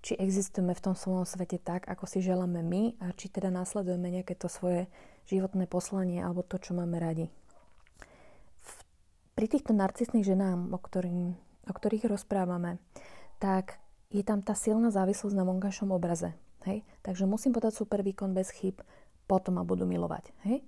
či 0.00 0.16
existujeme 0.16 0.72
v 0.72 0.80
tom 0.80 0.96
svojom 0.96 1.28
svete 1.28 1.60
tak, 1.60 1.84
ako 1.84 2.08
si 2.08 2.24
želáme 2.24 2.64
my 2.64 2.96
a 3.04 3.12
či 3.12 3.28
teda 3.28 3.52
následujeme 3.52 4.08
nejaké 4.08 4.32
to 4.32 4.48
svoje 4.48 4.88
životné 5.28 5.68
poslanie 5.68 6.24
alebo 6.24 6.40
to, 6.40 6.56
čo 6.56 6.72
máme 6.72 6.96
radi. 6.96 7.28
Pri 9.36 9.46
týchto 9.52 9.76
narcistných 9.76 10.24
ženám, 10.24 10.72
o, 10.72 10.80
ktorým, 10.80 11.36
o 11.68 11.72
ktorých 11.76 12.08
rozprávame, 12.08 12.80
tak 13.36 13.76
je 14.08 14.24
tam 14.24 14.40
tá 14.40 14.56
silná 14.56 14.88
závislosť 14.88 15.36
na 15.36 15.44
vonkajšom 15.44 15.92
obraze. 15.92 16.32
Hej? 16.68 16.84
Takže 17.00 17.24
musím 17.24 17.56
podať 17.56 17.80
super 17.80 18.04
výkon 18.04 18.36
bez 18.36 18.52
chyb, 18.52 18.76
potom 19.24 19.56
ma 19.56 19.64
budú 19.64 19.88
milovať. 19.88 20.32
Hej? 20.44 20.60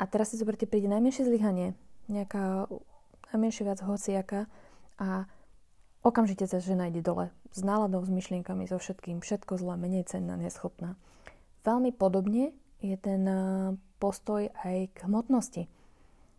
A 0.00 0.08
teraz 0.08 0.32
si 0.32 0.40
zoberte, 0.40 0.64
príde 0.64 0.88
najmenšie 0.88 1.28
zlyhanie, 1.28 1.76
nejaká 2.08 2.70
najmenšie 3.34 3.62
viac 3.68 3.80
hociaka 3.84 4.48
a 4.96 5.28
okamžite 6.00 6.48
sa 6.48 6.58
žena 6.62 6.88
ide 6.88 7.04
dole. 7.04 7.28
S 7.52 7.60
náladou, 7.60 8.00
s 8.06 8.10
myšlienkami, 8.10 8.64
so 8.64 8.80
všetkým. 8.80 9.20
Všetko 9.20 9.60
zlé, 9.60 9.74
menej 9.76 10.08
cenná, 10.08 10.38
neschopná. 10.38 10.96
Veľmi 11.66 11.92
podobne 11.92 12.56
je 12.80 12.96
ten 12.96 13.22
postoj 14.00 14.48
aj 14.64 14.88
k 14.96 14.98
hmotnosti. 15.04 15.68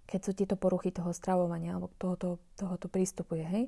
Keď 0.10 0.20
sú 0.20 0.32
tieto 0.34 0.56
poruchy 0.58 0.90
toho 0.90 1.14
stravovania 1.14 1.78
alebo 1.78 1.94
tohoto, 2.02 2.42
tohoto 2.58 2.90
prístupu 2.90 3.38
je, 3.38 3.46
hej 3.46 3.66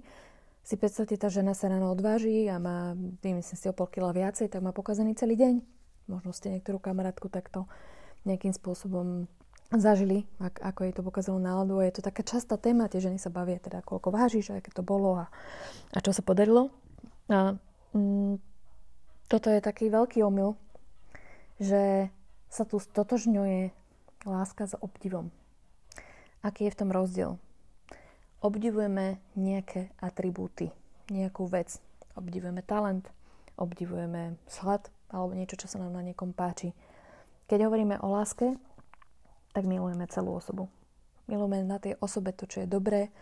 si 0.63 0.79
predstavte, 0.79 1.19
tá 1.19 1.27
žena 1.27 1.51
sa 1.51 1.67
ráno 1.67 1.91
odváži 1.91 2.47
a 2.47 2.55
má, 2.55 2.95
vymyslím 3.19 3.57
si, 3.59 3.67
o 3.67 3.75
pol 3.75 3.91
kila 3.91 4.15
viacej, 4.15 4.47
tak 4.47 4.63
má 4.63 4.71
pokazený 4.71 5.11
celý 5.13 5.35
deň. 5.35 5.53
Možno 6.07 6.31
ste 6.31 6.55
niektorú 6.55 6.79
kamarátku 6.79 7.27
takto, 7.27 7.67
nejakým 8.23 8.55
spôsobom 8.55 9.27
zažili, 9.75 10.23
ako 10.39 10.79
jej 10.87 10.93
to 10.95 11.03
pokazalo 11.03 11.39
náladu. 11.39 11.83
A 11.83 11.87
je 11.87 11.99
to 11.99 12.05
taká 12.05 12.23
častá 12.23 12.55
téma, 12.55 12.87
tie 12.87 13.03
ženy 13.03 13.19
sa 13.19 13.27
bavia, 13.27 13.59
teda 13.59 13.83
koľko 13.83 14.15
vážiš, 14.15 14.55
aké 14.55 14.71
to 14.71 14.87
bolo 14.87 15.19
a, 15.19 15.25
a 15.91 15.99
čo 15.99 16.15
sa 16.15 16.23
podarilo. 16.23 16.71
A 17.27 17.59
mm, 17.91 18.39
toto 19.27 19.47
je 19.51 19.59
taký 19.59 19.91
veľký 19.91 20.23
omyl, 20.23 20.55
že 21.59 22.07
sa 22.47 22.63
tu 22.63 22.79
stotožňuje 22.79 23.73
láska 24.23 24.69
s 24.69 24.77
obdivom. 24.79 25.33
Aký 26.39 26.67
je 26.67 26.73
v 26.75 26.79
tom 26.79 26.89
rozdiel? 26.91 27.39
Obdivujeme 28.43 29.23
nejaké 29.39 29.95
atribúty, 30.03 30.67
nejakú 31.07 31.47
vec. 31.47 31.79
Obdivujeme 32.19 32.59
talent, 32.59 33.07
obdivujeme 33.55 34.35
slad 34.51 34.91
alebo 35.07 35.31
niečo, 35.31 35.55
čo 35.55 35.71
sa 35.71 35.79
nám 35.79 35.95
na 35.95 36.03
niekom 36.03 36.35
páči. 36.35 36.75
Keď 37.47 37.71
hovoríme 37.71 38.03
o 38.03 38.11
láske, 38.11 38.59
tak 39.55 39.63
milujeme 39.63 40.03
celú 40.11 40.35
osobu. 40.35 40.67
Milujeme 41.31 41.63
na 41.63 41.79
tej 41.79 41.95
osobe 42.03 42.35
to, 42.35 42.43
čo 42.43 42.67
je 42.67 42.67
dobré, 42.67 43.15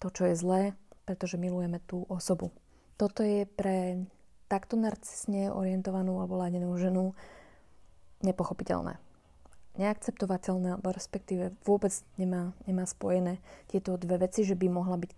to, 0.00 0.08
čo 0.08 0.32
je 0.32 0.40
zlé, 0.40 0.62
pretože 1.04 1.36
milujeme 1.36 1.76
tú 1.84 2.08
osobu. 2.08 2.48
Toto 2.96 3.20
je 3.20 3.44
pre 3.44 4.08
takto 4.48 4.80
narcisne 4.80 5.52
orientovanú 5.52 6.16
alebo 6.16 6.40
ladenú 6.40 6.72
ženu 6.80 7.12
nepochopiteľné. 8.24 8.96
Neakceptovateľné, 9.80 10.76
alebo 10.76 10.92
respektíve 10.92 11.56
vôbec 11.64 11.92
nemá, 12.20 12.52
nemá 12.68 12.84
spojené 12.84 13.40
tieto 13.72 13.96
dve 13.96 14.28
veci, 14.28 14.44
že 14.44 14.52
by 14.52 14.68
mohla 14.68 15.00
byť 15.00 15.10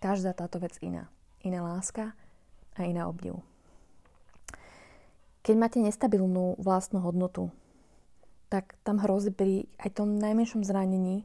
každá 0.00 0.32
táto 0.32 0.56
vec 0.56 0.80
iná. 0.80 1.12
Iná 1.44 1.60
láska 1.60 2.16
a 2.76 2.88
iná 2.88 3.04
obdiv. 3.08 3.44
Keď 5.44 5.54
máte 5.56 5.78
nestabilnú 5.80 6.56
vlastnú 6.60 7.00
hodnotu, 7.00 7.52
tak 8.52 8.76
tam 8.84 9.00
hrozí 9.00 9.32
pri 9.32 9.68
aj 9.80 10.00
tom 10.00 10.16
najmenšom 10.20 10.64
zranení, 10.64 11.24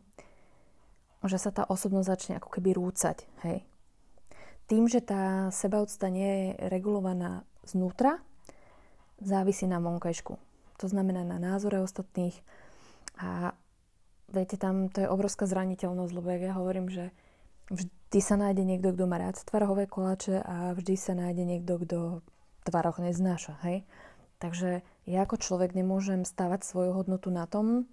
že 1.26 1.42
sa 1.42 1.50
tá 1.50 1.66
osobnosť 1.66 2.08
začne 2.08 2.34
ako 2.38 2.54
keby 2.54 2.78
rúcať. 2.78 3.26
Hej. 3.44 3.66
Tým, 4.70 4.86
že 4.86 5.02
tá 5.02 5.50
sebaúcta 5.50 6.10
nie 6.10 6.26
je 6.30 6.70
regulovaná 6.70 7.46
znútra, 7.66 8.22
závisí 9.22 9.66
na 9.66 9.82
vonkajšku. 9.82 10.38
To 10.82 10.86
znamená 10.86 11.26
na 11.26 11.42
názore 11.42 11.82
ostatných 11.82 12.36
a 13.20 13.56
viete, 14.32 14.60
tam 14.60 14.92
to 14.92 15.06
je 15.06 15.12
obrovská 15.12 15.48
zraniteľnosť, 15.48 16.12
lebo 16.16 16.28
ja 16.32 16.54
hovorím, 16.56 16.92
že 16.92 17.16
vždy 17.72 18.20
sa 18.22 18.36
nájde 18.38 18.64
niekto, 18.68 18.94
kto 18.94 19.06
má 19.08 19.18
rád 19.18 19.42
tvarohové 19.42 19.88
koláče 19.90 20.44
a 20.44 20.76
vždy 20.76 20.96
sa 21.00 21.14
nájde 21.18 21.44
niekto, 21.48 21.80
kto 21.82 22.00
tvaroch 22.68 23.00
neznáša. 23.00 23.58
Hej? 23.64 23.86
Takže 24.42 24.84
ja 25.08 25.20
ako 25.24 25.40
človek 25.40 25.74
nemôžem 25.78 26.28
stavať 26.28 26.66
svoju 26.66 26.92
hodnotu 26.94 27.32
na 27.32 27.48
tom, 27.48 27.88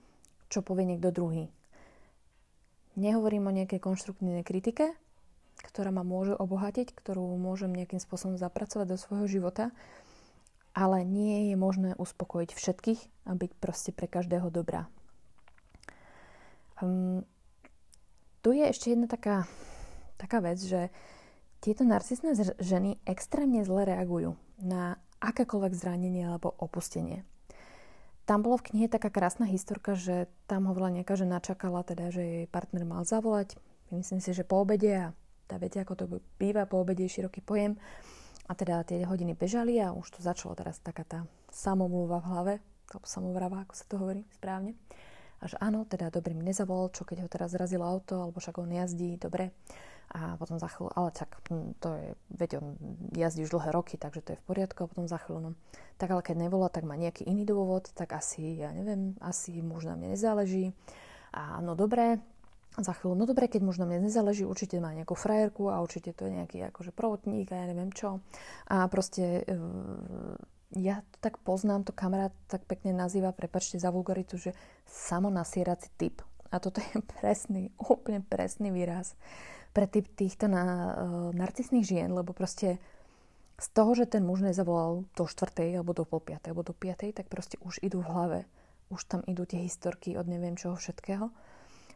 čo 0.51 0.61
povie 0.61 0.85
niekto 0.85 1.15
druhý. 1.15 1.49
Nehovorím 2.93 3.49
o 3.49 3.57
nejakej 3.57 3.81
konštruktívnej 3.81 4.45
kritike, 4.45 4.93
ktorá 5.65 5.89
ma 5.95 6.05
môže 6.05 6.37
obohatiť, 6.37 6.93
ktorú 6.93 7.25
môžem 7.41 7.73
nejakým 7.73 8.03
spôsobom 8.03 8.37
zapracovať 8.37 8.87
do 8.93 9.01
svojho 9.01 9.27
života, 9.31 9.73
ale 10.77 11.05
nie 11.05 11.53
je 11.53 11.57
možné 11.57 11.91
uspokojiť 11.97 12.51
všetkých 12.53 13.01
a 13.29 13.33
byť 13.33 13.51
proste 13.61 13.91
pre 13.97 14.09
každého 14.09 14.53
dobrá. 14.53 14.89
Um, 16.83 17.23
tu 18.43 18.51
je 18.51 18.67
ešte 18.67 18.91
jedna 18.91 19.07
taká, 19.07 19.47
taká 20.19 20.43
vec, 20.43 20.59
že 20.59 20.91
tieto 21.63 21.87
narcisné 21.87 22.35
ženy 22.59 22.99
extrémne 23.07 23.63
zle 23.63 23.87
reagujú 23.87 24.35
na 24.59 24.99
akékoľvek 25.23 25.79
zranenie 25.79 26.27
alebo 26.27 26.51
opustenie. 26.59 27.23
Tam 28.27 28.43
bolo 28.43 28.59
v 28.59 28.75
knihe 28.75 28.87
taká 28.91 29.15
krásna 29.15 29.47
historka, 29.47 29.95
že 29.95 30.27
tam 30.51 30.67
hovorila 30.67 31.03
nejaká 31.03 31.15
žena 31.15 31.39
čakala 31.39 31.87
teda, 31.87 32.11
že 32.11 32.23
jej 32.23 32.47
partner 32.51 32.83
mal 32.83 33.07
zavolať. 33.07 33.55
Myslím 33.95 34.19
si, 34.19 34.35
že 34.35 34.43
po 34.43 34.63
obede 34.63 34.91
a 34.91 35.07
tá 35.47 35.59
viete, 35.59 35.79
ako 35.79 35.95
to 35.95 36.05
býva, 36.39 36.67
po 36.67 36.83
obede 36.83 37.07
je 37.07 37.15
široký 37.19 37.43
pojem. 37.43 37.79
A 38.51 38.59
teda 38.59 38.83
tie 38.83 39.07
hodiny 39.07 39.39
bežali 39.39 39.79
a 39.79 39.95
už 39.95 40.19
to 40.19 40.21
začalo 40.23 40.59
teraz 40.59 40.83
taká 40.83 41.07
tá 41.07 41.21
samomluva 41.51 42.19
v 42.23 42.29
hlave, 42.31 42.55
alebo 42.91 43.07
samovrava, 43.07 43.63
ako 43.63 43.75
sa 43.75 43.85
to 43.87 43.95
hovorí 44.03 44.27
správne. 44.35 44.75
A 45.43 45.51
že 45.51 45.59
áno, 45.59 45.83
teda 45.83 46.15
dobrý 46.15 46.39
mi 46.39 46.47
nezavolal, 46.47 46.95
čo 46.95 47.03
keď 47.03 47.27
ho 47.27 47.29
teraz 47.29 47.51
zrazilo 47.51 47.83
auto, 47.83 48.23
alebo 48.23 48.39
však 48.39 48.63
on 48.63 48.71
jazdí, 48.71 49.19
dobre. 49.19 49.51
A 50.13 50.37
potom 50.37 50.61
za 50.61 50.69
chvíľu, 50.69 50.93
ale 50.95 51.09
čak, 51.11 51.35
hm, 51.51 51.83
to 51.83 51.89
je, 51.99 52.07
veď 52.37 52.51
on 52.61 52.67
jazdí 53.17 53.43
už 53.49 53.59
dlhé 53.59 53.71
roky, 53.73 53.97
takže 53.97 54.21
to 54.23 54.29
je 54.37 54.41
v 54.41 54.45
poriadku 54.45 54.85
a 54.85 54.91
potom 54.91 55.09
za 55.09 55.19
chvíľu, 55.19 55.41
no, 55.41 55.51
tak 55.97 56.13
ale 56.13 56.21
keď 56.21 56.37
nevolá, 56.47 56.69
tak 56.69 56.85
má 56.85 56.95
nejaký 57.01 57.25
iný 57.25 57.49
dôvod, 57.49 57.89
tak 57.97 58.13
asi, 58.13 58.61
ja 58.61 58.71
neviem, 58.77 59.17
asi 59.25 59.57
muž 59.65 59.89
na 59.89 59.97
mne 59.97 60.13
nezáleží. 60.13 60.77
A 61.33 61.65
no 61.65 61.73
dobré, 61.73 62.21
za 62.77 62.93
chvíľu, 62.97 63.17
no 63.17 63.25
dobre, 63.25 63.49
keď 63.49 63.65
muž 63.65 63.77
na 63.81 63.89
mne 63.89 64.09
nezáleží, 64.09 64.49
určite 64.49 64.81
má 64.81 64.93
nejakú 64.97 65.13
frajerku 65.13 65.69
a 65.69 65.81
určite 65.85 66.17
to 66.17 66.29
je 66.29 66.41
nejaký 66.41 66.61
akože 66.73 66.93
prvotník 66.93 67.49
a 67.53 67.65
ja 67.65 67.67
neviem 67.69 67.93
čo. 67.93 68.25
A 68.69 68.89
proste 68.89 69.45
e, 69.45 69.57
ja 70.77 71.05
to 71.13 71.17
tak 71.21 71.37
poznám, 71.45 71.85
to 71.85 71.93
kamarát 71.93 72.33
tak 72.49 72.65
pekne 72.65 72.97
nazýva, 72.97 73.37
prepačte 73.37 73.77
za 73.77 73.93
vulgaritu, 73.93 74.41
že 74.41 74.57
samonasierací 74.89 75.93
typ. 76.01 76.25
A 76.53 76.61
toto 76.61 76.81
je 76.81 77.01
presný, 77.21 77.73
úplne 77.77 78.25
presný 78.25 78.73
výraz 78.73 79.17
pre 79.73 79.89
typ 79.89 80.09
týchto 80.13 80.49
na, 80.49 80.65
uh, 80.65 80.89
narcisných 81.33 81.85
žien, 81.85 82.11
lebo 82.13 82.37
proste 82.37 82.77
z 83.63 83.69
toho, 83.73 83.95
že 83.95 84.11
ten 84.11 84.27
muž 84.27 84.43
nezavolal 84.43 85.07
do 85.15 85.25
štvrtej, 85.25 85.79
alebo 85.79 85.95
do 85.95 86.03
pol 86.03 86.19
piatej, 86.19 86.51
alebo 86.51 86.67
do 86.67 86.75
piatej, 86.75 87.15
tak 87.15 87.31
proste 87.31 87.61
už 87.63 87.79
idú 87.81 88.03
v 88.03 88.11
hlave. 88.11 88.41
Už 88.91 89.07
tam 89.09 89.21
idú 89.25 89.49
tie 89.49 89.65
historky 89.65 90.19
od 90.19 90.29
neviem 90.29 90.59
čoho 90.59 90.77
všetkého. 90.77 91.31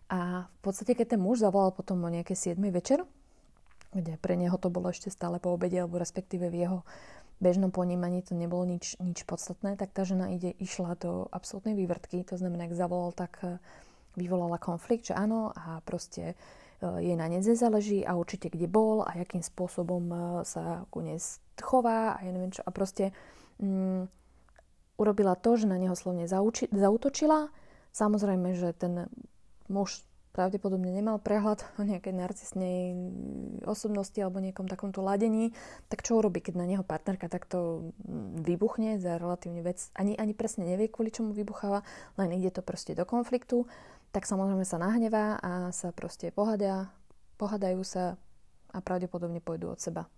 A 0.07 0.47
v 0.47 0.59
podstate, 0.63 0.95
keď 0.95 1.17
ten 1.17 1.21
muž 1.21 1.43
zavolal 1.43 1.75
potom 1.75 1.99
o 2.07 2.09
nejaké 2.09 2.39
7 2.39 2.57
večer, 2.71 3.03
kde 3.91 4.15
pre 4.21 4.39
neho 4.39 4.55
to 4.61 4.71
bolo 4.71 4.93
ešte 4.95 5.11
stále 5.11 5.43
po 5.43 5.51
obede, 5.51 5.83
alebo 5.83 5.99
respektíve 5.99 6.47
v 6.47 6.57
jeho 6.63 6.79
bežnom 7.41 7.69
ponímaní 7.69 8.25
to 8.25 8.33
nebolo 8.33 8.65
nič, 8.65 8.97
nič 8.97 9.25
podstatné, 9.29 9.77
tak 9.77 9.93
tá 9.93 10.09
žena 10.09 10.33
ide, 10.33 10.53
išla 10.57 10.97
do 10.97 11.29
absolútnej 11.29 11.77
vývrtky. 11.77 12.25
To 12.33 12.41
znamená, 12.41 12.69
ak 12.69 12.77
zavolal, 12.77 13.13
tak 13.13 13.41
eh, 13.45 13.61
vyvolala 14.17 14.57
konflikt, 14.57 15.13
že 15.13 15.15
áno, 15.15 15.53
a 15.53 15.85
proste 15.85 16.35
je 16.81 17.15
na 17.17 17.27
nej 17.29 17.41
záleží 17.41 18.05
a 18.05 18.17
určite 18.17 18.53
kde 18.53 18.69
bol 18.69 19.01
a 19.01 19.17
akým 19.17 19.41
spôsobom 19.41 20.05
e, 20.13 20.17
sa 20.45 20.85
ku 20.93 21.01
nej 21.01 21.17
chová 21.57 22.17
a 22.17 22.19
ja 22.21 22.31
neviem 22.33 22.53
čo. 22.53 22.61
A 22.65 22.71
proste 22.71 23.17
um, 23.57 24.05
urobila 25.01 25.33
to, 25.41 25.57
že 25.57 25.65
na 25.65 25.81
neho 25.81 25.97
slovne 25.97 26.29
zauči- 26.29 26.69
zautočila. 26.69 27.49
Samozrejme, 27.97 28.53
že 28.53 28.77
ten 28.77 29.09
muž 29.73 30.05
pravdepodobne 30.37 30.93
nemal 30.93 31.17
prehľad 31.17 31.65
o 31.81 31.89
nejakej 31.89 32.13
narcisnej 32.13 32.93
osobnosti 33.65 34.21
alebo 34.21 34.45
nejakom 34.45 34.69
takomto 34.69 35.01
ladení, 35.01 35.57
tak 35.89 36.05
čo 36.05 36.21
urobí, 36.21 36.45
keď 36.45 36.61
na 36.61 36.69
neho 36.69 36.85
partnerka 36.85 37.33
takto 37.33 37.89
vybuchne 38.45 39.01
za 39.01 39.17
relatívne 39.17 39.65
vec, 39.65 39.89
ani, 39.97 40.13
ani 40.21 40.37
presne 40.37 40.69
nevie, 40.69 40.93
kvôli 40.93 41.09
čomu 41.09 41.33
vybucháva, 41.33 41.81
len 42.21 42.37
ide 42.37 42.53
to 42.53 42.61
proste 42.61 42.93
do 42.93 43.09
konfliktu 43.09 43.65
tak 44.17 44.25
samozrejme 44.25 44.65
sa 44.65 44.81
nahnevá 44.81 45.37
a 45.45 45.69
sa 45.77 45.93
proste 45.93 46.33
pohadia, 46.33 46.89
pohadajú 47.37 47.85
sa 47.85 48.17
a 48.73 48.81
pravdepodobne 48.81 49.45
pôjdu 49.45 49.73
od 49.73 49.81
seba. 49.81 50.09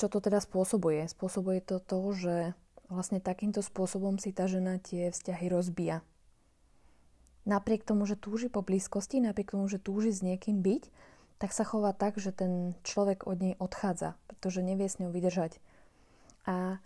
Čo 0.00 0.08
to 0.08 0.18
teda 0.24 0.40
spôsobuje? 0.40 1.04
Spôsobuje 1.04 1.60
to 1.60 1.84
to, 1.84 2.00
že 2.16 2.34
vlastne 2.88 3.20
takýmto 3.20 3.60
spôsobom 3.60 4.16
si 4.16 4.32
tá 4.32 4.48
žena 4.48 4.80
tie 4.80 5.12
vzťahy 5.12 5.52
rozbíja. 5.52 6.00
Napriek 7.48 7.88
tomu, 7.88 8.04
že 8.04 8.20
túži 8.20 8.52
po 8.52 8.60
blízkosti, 8.60 9.20
napriek 9.20 9.56
tomu, 9.56 9.64
že 9.66 9.80
túži 9.80 10.12
s 10.12 10.20
niekým 10.20 10.60
byť, 10.60 10.92
tak 11.40 11.56
sa 11.56 11.64
chová 11.64 11.96
tak, 11.96 12.20
že 12.20 12.36
ten 12.36 12.76
človek 12.84 13.24
od 13.24 13.40
nej 13.40 13.54
odchádza, 13.56 14.20
pretože 14.28 14.60
nevie 14.60 14.84
s 14.86 15.00
ňou 15.00 15.08
vydržať. 15.08 15.56
A 16.44 16.76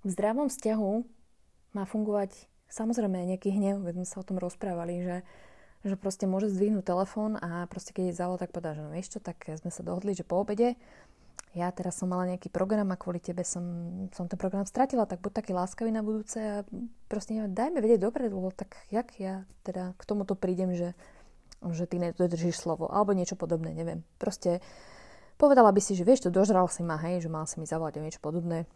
v 0.00 0.08
zdravom 0.08 0.48
vzťahu 0.48 0.92
má 1.76 1.84
fungovať 1.84 2.48
samozrejme 2.72 3.28
nejaký 3.28 3.52
hnev, 3.52 3.84
veď 3.84 4.00
sme 4.00 4.06
sa 4.08 4.16
o 4.24 4.26
tom 4.26 4.40
rozprávali, 4.40 5.04
že, 5.04 5.16
že 5.86 5.96
proste 5.96 6.26
môže 6.26 6.50
zdvihnúť 6.50 6.82
telefón 6.82 7.38
a 7.38 7.70
proste 7.70 7.94
keď 7.94 8.10
je 8.10 8.18
zavol, 8.18 8.36
tak 8.36 8.50
povedá, 8.50 8.74
že 8.74 8.82
no 8.82 8.90
vieš 8.90 9.16
čo, 9.16 9.20
tak 9.22 9.38
sme 9.46 9.70
sa 9.70 9.86
dohodli, 9.86 10.12
že 10.12 10.26
po 10.26 10.42
obede 10.42 10.74
ja 11.56 11.72
teraz 11.72 11.96
som 11.96 12.12
mala 12.12 12.28
nejaký 12.28 12.52
program 12.52 12.92
a 12.92 13.00
kvôli 13.00 13.16
tebe 13.16 13.40
som, 13.40 13.64
som 14.12 14.28
ten 14.28 14.36
program 14.36 14.68
stratila, 14.68 15.08
tak 15.08 15.24
buď 15.24 15.40
taký 15.40 15.56
láskavý 15.56 15.88
na 15.88 16.04
budúce 16.04 16.36
a 16.36 16.56
proste 17.08 17.32
neviem, 17.32 17.56
dajme 17.56 17.80
vedieť 17.80 18.04
dobre, 18.04 18.28
lebo 18.28 18.52
tak 18.52 18.76
jak 18.92 19.08
ja 19.16 19.48
teda 19.64 19.96
k 19.96 20.02
tomuto 20.04 20.36
prídem, 20.36 20.76
že, 20.76 20.92
že 21.64 21.88
ty 21.88 21.96
nedodržíš 21.96 22.60
slovo, 22.60 22.92
alebo 22.92 23.16
niečo 23.16 23.40
podobné, 23.40 23.72
neviem. 23.72 24.04
Proste 24.20 24.60
povedala 25.40 25.72
by 25.72 25.80
si, 25.80 25.96
že 25.96 26.04
vieš, 26.04 26.28
to 26.28 26.30
dožral 26.30 26.68
si 26.68 26.84
ma, 26.84 27.00
hej, 27.00 27.24
že 27.24 27.32
mal 27.32 27.48
si 27.48 27.56
mi 27.56 27.64
zavolať 27.64 28.04
niečo 28.04 28.20
podobné, 28.20 28.68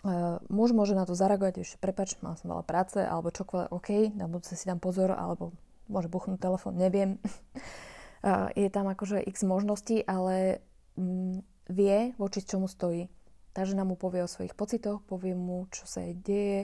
Uh, 0.00 0.40
muž 0.48 0.72
môže 0.72 0.96
na 0.96 1.04
to 1.04 1.12
zareagovať, 1.12 1.60
ešte 1.60 1.76
prepač, 1.76 2.16
mal 2.24 2.32
som 2.32 2.48
veľa 2.48 2.64
práce, 2.64 2.96
alebo 3.04 3.28
čokoľvek, 3.28 3.68
OK, 3.68 4.16
na 4.16 4.32
budúce 4.32 4.56
si 4.56 4.64
dám 4.64 4.80
pozor, 4.80 5.12
alebo 5.12 5.52
môže 5.90 6.06
buchnúť 6.06 6.38
telefón, 6.38 6.78
neviem. 6.78 7.18
je 8.54 8.68
tam 8.70 8.86
akože 8.86 9.20
x 9.26 9.42
možností, 9.42 10.06
ale 10.06 10.62
um, 10.94 11.42
vie, 11.66 12.14
voči 12.16 12.46
čomu 12.46 12.70
stojí. 12.70 13.10
Tá 13.50 13.66
žena 13.66 13.82
mu 13.82 13.98
povie 13.98 14.22
o 14.22 14.30
svojich 14.30 14.54
pocitoch, 14.54 15.02
povie 15.02 15.34
mu, 15.34 15.66
čo 15.74 15.82
sa 15.84 16.06
jej 16.06 16.14
deje, 16.14 16.60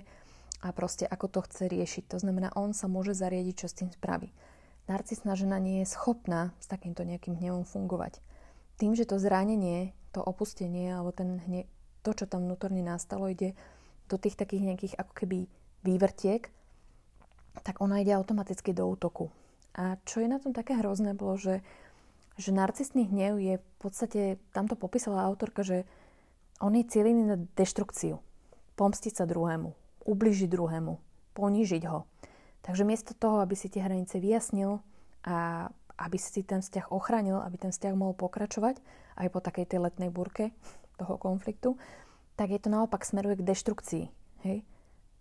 a 0.63 0.71
proste 0.71 1.05
ako 1.05 1.27
to 1.29 1.41
chce 1.51 1.67
riešiť. 1.67 2.15
To 2.15 2.19
znamená, 2.23 2.55
on 2.55 2.73
sa 2.73 2.87
môže 2.87 3.13
zariadiť, 3.13 3.55
čo 3.55 3.67
s 3.67 3.77
tým 3.77 3.91
spraví. 3.91 4.31
Narcisná 4.87 5.35
žena 5.35 5.59
nie 5.59 5.83
je 5.83 5.91
schopná 5.91 6.55
s 6.63 6.71
takýmto 6.71 7.03
nejakým 7.03 7.35
hnevom 7.35 7.67
fungovať. 7.67 8.23
Tým, 8.79 8.95
že 8.95 9.09
to 9.09 9.19
zranenie, 9.19 9.99
to 10.15 10.23
opustenie 10.23 10.95
alebo 10.95 11.11
ten 11.11 11.43
hne, 11.43 11.67
to, 12.07 12.15
čo 12.15 12.31
tam 12.31 12.47
vnútorne 12.47 12.87
nastalo, 12.87 13.27
ide 13.27 13.59
do 14.07 14.15
tých 14.15 14.39
takých 14.39 14.63
nejakých 14.63 14.95
ako 14.95 15.13
keby 15.13 15.39
vývrtiek, 15.83 16.47
tak 17.63 17.81
ona 17.81 18.01
ide 18.03 18.13
automaticky 18.13 18.73
do 18.77 18.89
útoku. 18.89 19.33
A 19.77 20.01
čo 20.09 20.25
je 20.25 20.29
na 20.29 20.41
tom 20.41 20.57
také 20.57 20.77
hrozné, 20.81 21.13
bolo, 21.13 21.37
že, 21.37 21.61
že 22.41 22.53
narcistný 22.53 23.09
hnev 23.13 23.37
je 23.37 23.55
v 23.61 23.67
podstate, 23.77 24.21
tamto 24.57 24.73
popísala 24.73 25.25
autorka, 25.29 25.61
že 25.61 25.85
on 26.65 26.73
je 26.73 26.89
cieľený 26.89 27.23
na 27.29 27.37
deštrukciu. 27.57 28.17
Pomstiť 28.81 29.21
sa 29.21 29.25
druhému, 29.29 29.77
ubližiť 30.09 30.49
druhému, 30.49 30.93
ponížiť 31.37 31.83
ho. 31.93 32.09
Takže 32.65 32.89
miesto 32.89 33.13
toho, 33.13 33.45
aby 33.45 33.53
si 33.53 33.69
tie 33.69 33.85
hranice 33.85 34.17
vyjasnil 34.17 34.81
a 35.29 35.69
aby 35.97 36.17
si 36.21 36.45
ten 36.45 36.61
vzťah 36.61 36.93
ochránil, 36.93 37.41
aby 37.41 37.57
ten 37.57 37.73
vzťah 37.73 37.95
mohol 37.97 38.17
pokračovať 38.17 38.81
aj 39.17 39.29
po 39.33 39.41
takej 39.41 39.65
tej 39.69 39.81
letnej 39.85 40.13
burke 40.13 40.53
toho 40.97 41.17
konfliktu, 41.21 41.77
tak 42.37 42.53
je 42.53 42.61
to 42.61 42.69
naopak 42.69 43.05
smeruje 43.05 43.41
k 43.41 43.49
deštrukcii. 43.49 44.05
Hej? 44.45 44.65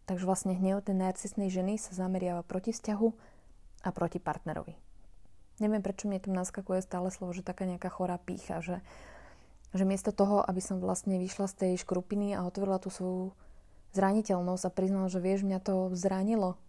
Takže 0.06 0.26
vlastne 0.30 0.54
hnev 0.54 0.86
tej 0.86 0.98
narcisnej 0.98 1.50
ženy 1.50 1.82
sa 1.82 1.98
zameriava 1.98 2.46
proti 2.46 2.70
vzťahu 2.70 3.08
a 3.86 3.90
proti 3.90 4.22
partnerovi. 4.22 4.78
Neviem, 5.58 5.82
prečo 5.82 6.06
mne 6.06 6.22
tam 6.22 6.36
naskakuje 6.36 6.84
stále 6.84 7.10
slovo, 7.10 7.32
že 7.32 7.46
taká 7.46 7.66
nejaká 7.66 7.88
chorá 7.88 8.20
pícha, 8.20 8.60
že, 8.60 8.84
že 9.72 9.88
miesto 9.88 10.12
toho, 10.12 10.44
aby 10.44 10.60
som 10.60 10.84
vlastne 10.84 11.16
vyšla 11.18 11.48
z 11.48 11.56
tej 11.56 11.72
škrupiny 11.82 12.36
a 12.36 12.44
otvorila 12.44 12.78
tú 12.78 12.92
svoju 12.92 13.32
zraniteľnosť 13.96 14.64
a 14.68 14.76
priznala, 14.76 15.08
že 15.08 15.24
vieš, 15.24 15.48
mňa 15.48 15.60
to 15.64 15.96
zranilo, 15.96 16.60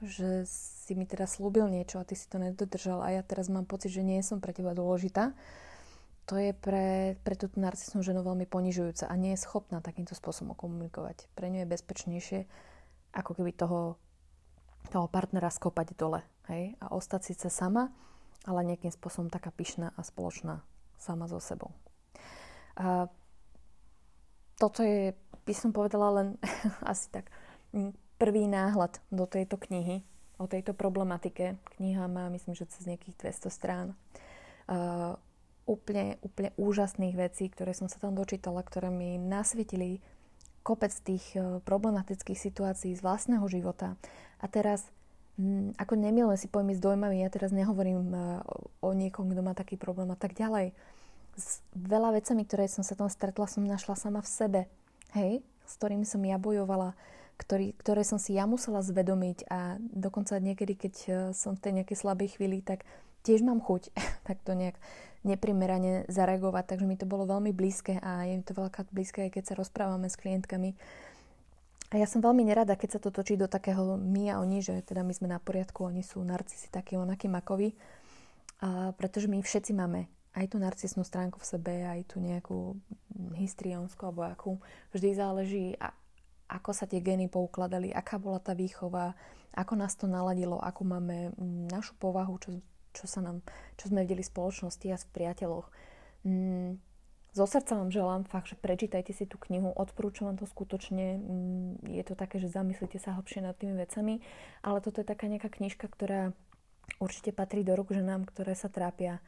že 0.00 0.48
si 0.48 0.96
mi 0.96 1.04
teraz 1.04 1.36
slúbil 1.36 1.68
niečo 1.68 2.00
a 2.00 2.08
ty 2.08 2.16
si 2.16 2.24
to 2.26 2.40
nedodržal 2.40 3.04
a 3.04 3.12
ja 3.12 3.22
teraz 3.22 3.52
mám 3.52 3.68
pocit, 3.68 3.92
že 3.92 4.00
nie 4.00 4.24
som 4.24 4.40
pre 4.40 4.56
teba 4.56 4.72
dôležitá, 4.72 5.36
to 6.24 6.40
je 6.40 6.56
pre, 6.56 7.18
pre 7.26 7.34
túto 7.36 7.60
narcisnú 7.60 8.00
ženu 8.00 8.24
veľmi 8.24 8.48
ponižujúce 8.48 9.04
a 9.04 9.14
nie 9.20 9.36
je 9.36 9.44
schopná 9.44 9.84
takýmto 9.84 10.16
spôsobom 10.16 10.54
komunikovať. 10.54 11.28
Pre 11.36 11.46
ňu 11.50 11.66
je 11.66 11.72
bezpečnejšie 11.76 12.40
ako 13.12 13.38
keby 13.38 13.52
toho, 13.52 14.00
toho 14.88 15.06
partnera 15.08 15.52
skopať 15.52 15.94
dole. 15.94 16.20
Hej? 16.48 16.74
A 16.80 16.92
ostať 16.92 17.32
síce 17.32 17.46
sama, 17.52 17.92
ale 18.48 18.66
nejakým 18.66 18.90
spôsobom 18.90 19.30
taká 19.30 19.54
pyšná 19.54 19.94
a 19.94 20.00
spoločná 20.02 20.64
sama 20.98 21.30
so 21.30 21.38
sebou. 21.38 21.70
A 22.76 23.06
toto 24.56 24.86
je, 24.86 25.12
by 25.44 25.54
som 25.54 25.70
povedala, 25.74 26.22
len 26.22 26.28
asi 26.92 27.10
tak 27.10 27.30
prvý 28.22 28.46
náhľad 28.46 29.02
do 29.10 29.26
tejto 29.26 29.58
knihy, 29.58 30.06
o 30.38 30.46
tejto 30.46 30.74
problematike. 30.74 31.58
Kniha 31.78 32.06
má, 32.06 32.30
myslím, 32.30 32.54
že 32.54 32.70
cez 32.70 32.86
nejakých 32.86 33.18
200 33.18 33.50
strán. 33.50 33.86
Uh, 34.70 35.18
úplne, 35.66 36.18
úplne 36.22 36.54
úžasných 36.58 37.14
vecí, 37.18 37.50
ktoré 37.50 37.74
som 37.74 37.86
sa 37.86 37.98
tam 37.98 38.14
dočítala, 38.14 38.62
ktoré 38.62 38.90
mi 38.90 39.18
nasvietili 39.18 40.02
kopec 40.62 40.94
tých 41.02 41.24
e, 41.34 41.60
problematických 41.62 42.38
situácií 42.38 42.94
z 42.94 43.04
vlastného 43.04 43.44
života. 43.50 43.98
A 44.38 44.46
teraz, 44.46 44.86
ako 45.78 45.94
nemilujem 45.98 46.38
si 46.38 46.48
pojmy 46.50 46.78
s 46.78 46.80
dojmami, 46.82 47.22
ja 47.22 47.30
teraz 47.30 47.50
nehovorím 47.50 48.14
e, 48.14 48.18
o 48.82 48.90
niekom, 48.94 49.30
kto 49.30 49.42
má 49.42 49.52
taký 49.52 49.76
problém 49.76 50.08
a 50.10 50.18
tak 50.18 50.38
ďalej. 50.38 50.72
S 51.34 51.60
veľa 51.74 52.16
vecami, 52.16 52.46
ktoré 52.46 52.70
som 52.70 52.86
sa 52.86 52.94
tam 52.94 53.10
stretla, 53.10 53.50
som 53.50 53.66
našla 53.66 53.98
sama 53.98 54.22
v 54.22 54.30
sebe. 54.30 54.60
Hej? 55.12 55.42
S 55.66 55.76
ktorými 55.76 56.06
som 56.06 56.22
ja 56.22 56.38
bojovala, 56.38 56.94
ktorý, 57.36 57.74
ktoré 57.74 58.06
som 58.06 58.22
si 58.22 58.38
ja 58.38 58.46
musela 58.46 58.84
zvedomiť 58.84 59.50
a 59.50 59.76
dokonca 59.80 60.38
niekedy, 60.38 60.78
keď 60.78 60.94
e, 61.04 61.10
som 61.34 61.58
v 61.58 61.62
tej 61.62 61.72
nejakej 61.82 61.96
slabej 61.98 62.28
chvíli, 62.38 62.62
tak 62.62 62.86
tiež 63.22 63.42
mám 63.42 63.62
chuť 63.62 63.90
tak 64.26 64.38
to 64.42 64.52
nejak 64.54 64.76
neprimerane 65.22 66.06
zareagovať, 66.10 66.74
takže 66.74 66.86
mi 66.86 66.98
to 66.98 67.06
bolo 67.06 67.26
veľmi 67.26 67.54
blízke 67.54 67.98
a 68.02 68.26
je 68.26 68.38
mi 68.38 68.44
to 68.44 68.54
veľká 68.54 68.90
blízke, 68.90 69.26
aj 69.26 69.38
keď 69.38 69.44
sa 69.52 69.54
rozprávame 69.58 70.10
s 70.10 70.18
klientkami. 70.18 70.74
A 71.92 72.00
ja 72.00 72.08
som 72.08 72.24
veľmi 72.24 72.42
nerada, 72.42 72.72
keď 72.74 72.96
sa 72.96 73.00
to 73.04 73.12
točí 73.12 73.36
do 73.36 73.46
takého 73.46 74.00
my 74.00 74.32
a 74.32 74.40
oni, 74.40 74.64
že 74.64 74.80
teda 74.80 75.04
my 75.04 75.12
sme 75.12 75.28
na 75.28 75.36
poriadku, 75.36 75.84
oni 75.84 76.00
sú 76.00 76.24
narcisi 76.24 76.72
takí, 76.72 76.96
onakí 76.96 77.28
makovi. 77.28 77.76
A 78.64 78.96
pretože 78.96 79.28
my 79.28 79.44
všetci 79.44 79.76
máme 79.76 80.08
aj 80.32 80.48
tú 80.48 80.56
narcisnú 80.56 81.04
stránku 81.04 81.36
v 81.36 81.48
sebe, 81.48 81.74
aj 81.84 82.08
tú 82.08 82.16
nejakú 82.24 82.80
histriónsku 83.36 84.00
alebo 84.08 84.24
akú. 84.24 84.52
Vždy 84.96 85.08
záleží, 85.12 85.66
a, 85.76 85.92
ako 86.48 86.72
sa 86.72 86.88
tie 86.88 87.04
gény 87.04 87.28
poukladali, 87.28 87.92
aká 87.92 88.16
bola 88.16 88.40
tá 88.40 88.56
výchova, 88.56 89.12
ako 89.52 89.72
nás 89.76 89.92
to 89.92 90.08
naladilo, 90.08 90.56
ako 90.56 90.88
máme 90.88 91.36
našu 91.68 91.92
povahu, 92.00 92.40
čo 92.40 92.56
čo, 92.92 93.08
sa 93.08 93.24
nám, 93.24 93.40
čo 93.80 93.88
sme 93.88 94.04
videli 94.04 94.24
v 94.24 94.32
spoločnosti 94.32 94.86
a 94.92 95.00
v 95.00 95.12
priateľoch. 95.12 95.66
Mm, 96.22 96.78
zo 97.32 97.48
srdca 97.48 97.80
vám 97.80 97.88
želám 97.88 98.28
fakt, 98.28 98.52
že 98.52 98.60
prečítajte 98.60 99.16
si 99.16 99.24
tú 99.24 99.40
knihu, 99.48 99.72
odporúčam 99.72 100.28
vám 100.28 100.38
to 100.38 100.44
skutočne. 100.44 101.16
Mm, 101.16 101.80
je 101.88 102.04
to 102.04 102.12
také, 102.12 102.36
že 102.36 102.52
zamyslite 102.52 103.00
sa 103.00 103.16
hlbšie 103.16 103.40
nad 103.40 103.56
tými 103.56 103.72
vecami, 103.74 104.20
ale 104.60 104.84
toto 104.84 105.00
je 105.00 105.08
taká 105.08 105.26
nejaká 105.32 105.48
knižka, 105.48 105.88
ktorá 105.88 106.36
určite 107.00 107.32
patrí 107.32 107.64
do 107.64 107.72
rúk 107.72 107.96
ženám, 107.96 108.28
ktoré 108.28 108.52
sa 108.52 108.68
trápia 108.68 109.24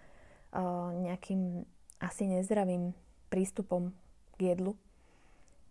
uh, 0.52 0.92
nejakým 0.92 1.64
asi 2.02 2.28
nezdravým 2.28 2.92
prístupom 3.32 3.94
k 4.36 4.52
jedlu, 4.52 4.76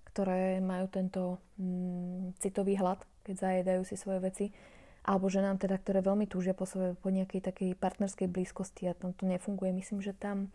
ktoré 0.10 0.58
majú 0.58 0.89
tento 0.89 1.38
mm, 1.62 2.41
citový 2.41 2.79
hlad, 2.82 3.03
keď 3.21 3.36
zajedajú 3.39 3.82
si 3.86 3.95
svoje 3.95 4.19
veci 4.25 4.45
alebo 5.04 5.28
ženám 5.28 5.60
teda, 5.60 5.76
ktoré 5.80 6.00
veľmi 6.00 6.26
túžia 6.32 6.56
po, 6.56 6.63
svoje, 6.63 6.96
po 6.96 7.12
nejakej 7.12 7.44
takej 7.44 7.70
partnerskej 7.76 8.32
blízkosti 8.32 8.88
a 8.88 8.96
tam 8.96 9.12
to 9.12 9.28
nefunguje. 9.28 9.76
Myslím, 9.76 10.00
že 10.00 10.16
tam 10.16 10.48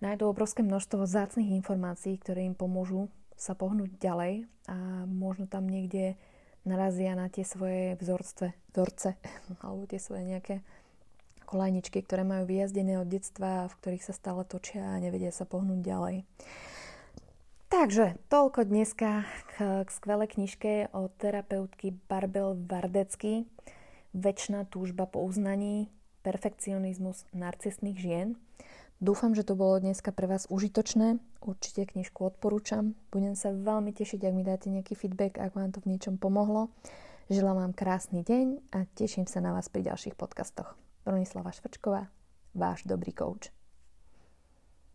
nájdú 0.00 0.28
obrovské 0.28 0.64
množstvo 0.64 1.04
zácných 1.04 1.52
informácií, 1.60 2.16
ktoré 2.16 2.44
im 2.48 2.56
pomôžu 2.56 3.12
sa 3.36 3.52
pohnúť 3.52 4.00
ďalej 4.00 4.48
a 4.64 5.04
možno 5.04 5.44
tam 5.44 5.68
niekde 5.68 6.16
narazia 6.64 7.12
na 7.12 7.28
tie 7.28 7.44
svoje 7.44 8.00
vzorce, 8.00 8.56
vzorce 8.72 9.20
alebo 9.62 9.84
tie 9.84 10.00
svoje 10.00 10.24
nejaké 10.24 10.64
kolajničky, 11.46 12.02
ktoré 12.02 12.26
majú 12.26 12.48
vyjazdené 12.48 12.98
od 12.98 13.06
detstva, 13.06 13.70
v 13.70 13.76
ktorých 13.78 14.02
sa 14.02 14.12
stále 14.16 14.42
točia 14.42 14.82
a 14.82 14.98
nevedia 14.98 15.30
sa 15.30 15.46
pohnúť 15.46 15.78
ďalej. 15.78 16.16
Takže 17.66 18.14
toľko 18.30 18.62
dneska 18.62 19.26
k, 19.50 19.82
k 19.82 19.88
skvelej 19.90 20.38
knižke 20.38 20.86
od 20.94 21.10
terapeutky 21.18 21.98
Barbel 22.06 22.54
Vardecky. 22.54 23.42
Večná 24.14 24.62
túžba 24.70 25.10
po 25.10 25.26
uznaní, 25.26 25.90
perfekcionizmus 26.22 27.26
narcistných 27.34 27.98
žien. 27.98 28.28
Dúfam, 29.02 29.34
že 29.34 29.42
to 29.42 29.58
bolo 29.58 29.82
dneska 29.82 30.14
pre 30.14 30.30
vás 30.30 30.46
užitočné. 30.46 31.18
Určite 31.42 31.90
knižku 31.90 32.22
odporúčam. 32.22 32.94
Budem 33.10 33.34
sa 33.34 33.50
veľmi 33.50 33.90
tešiť, 33.90 34.22
ak 34.22 34.34
mi 34.38 34.46
dáte 34.46 34.70
nejaký 34.70 34.94
feedback, 34.94 35.42
ak 35.42 35.58
vám 35.58 35.74
to 35.74 35.82
v 35.82 35.90
niečom 35.98 36.22
pomohlo. 36.22 36.70
Želám 37.34 37.66
vám 37.66 37.72
krásny 37.74 38.22
deň 38.22 38.62
a 38.78 38.86
teším 38.94 39.26
sa 39.26 39.42
na 39.42 39.50
vás 39.50 39.66
pri 39.66 39.90
ďalších 39.90 40.14
podcastoch. 40.14 40.78
Bronislava 41.02 41.50
Švrčková, 41.50 42.14
váš 42.54 42.86
dobrý 42.86 43.10
coach. 43.10 43.55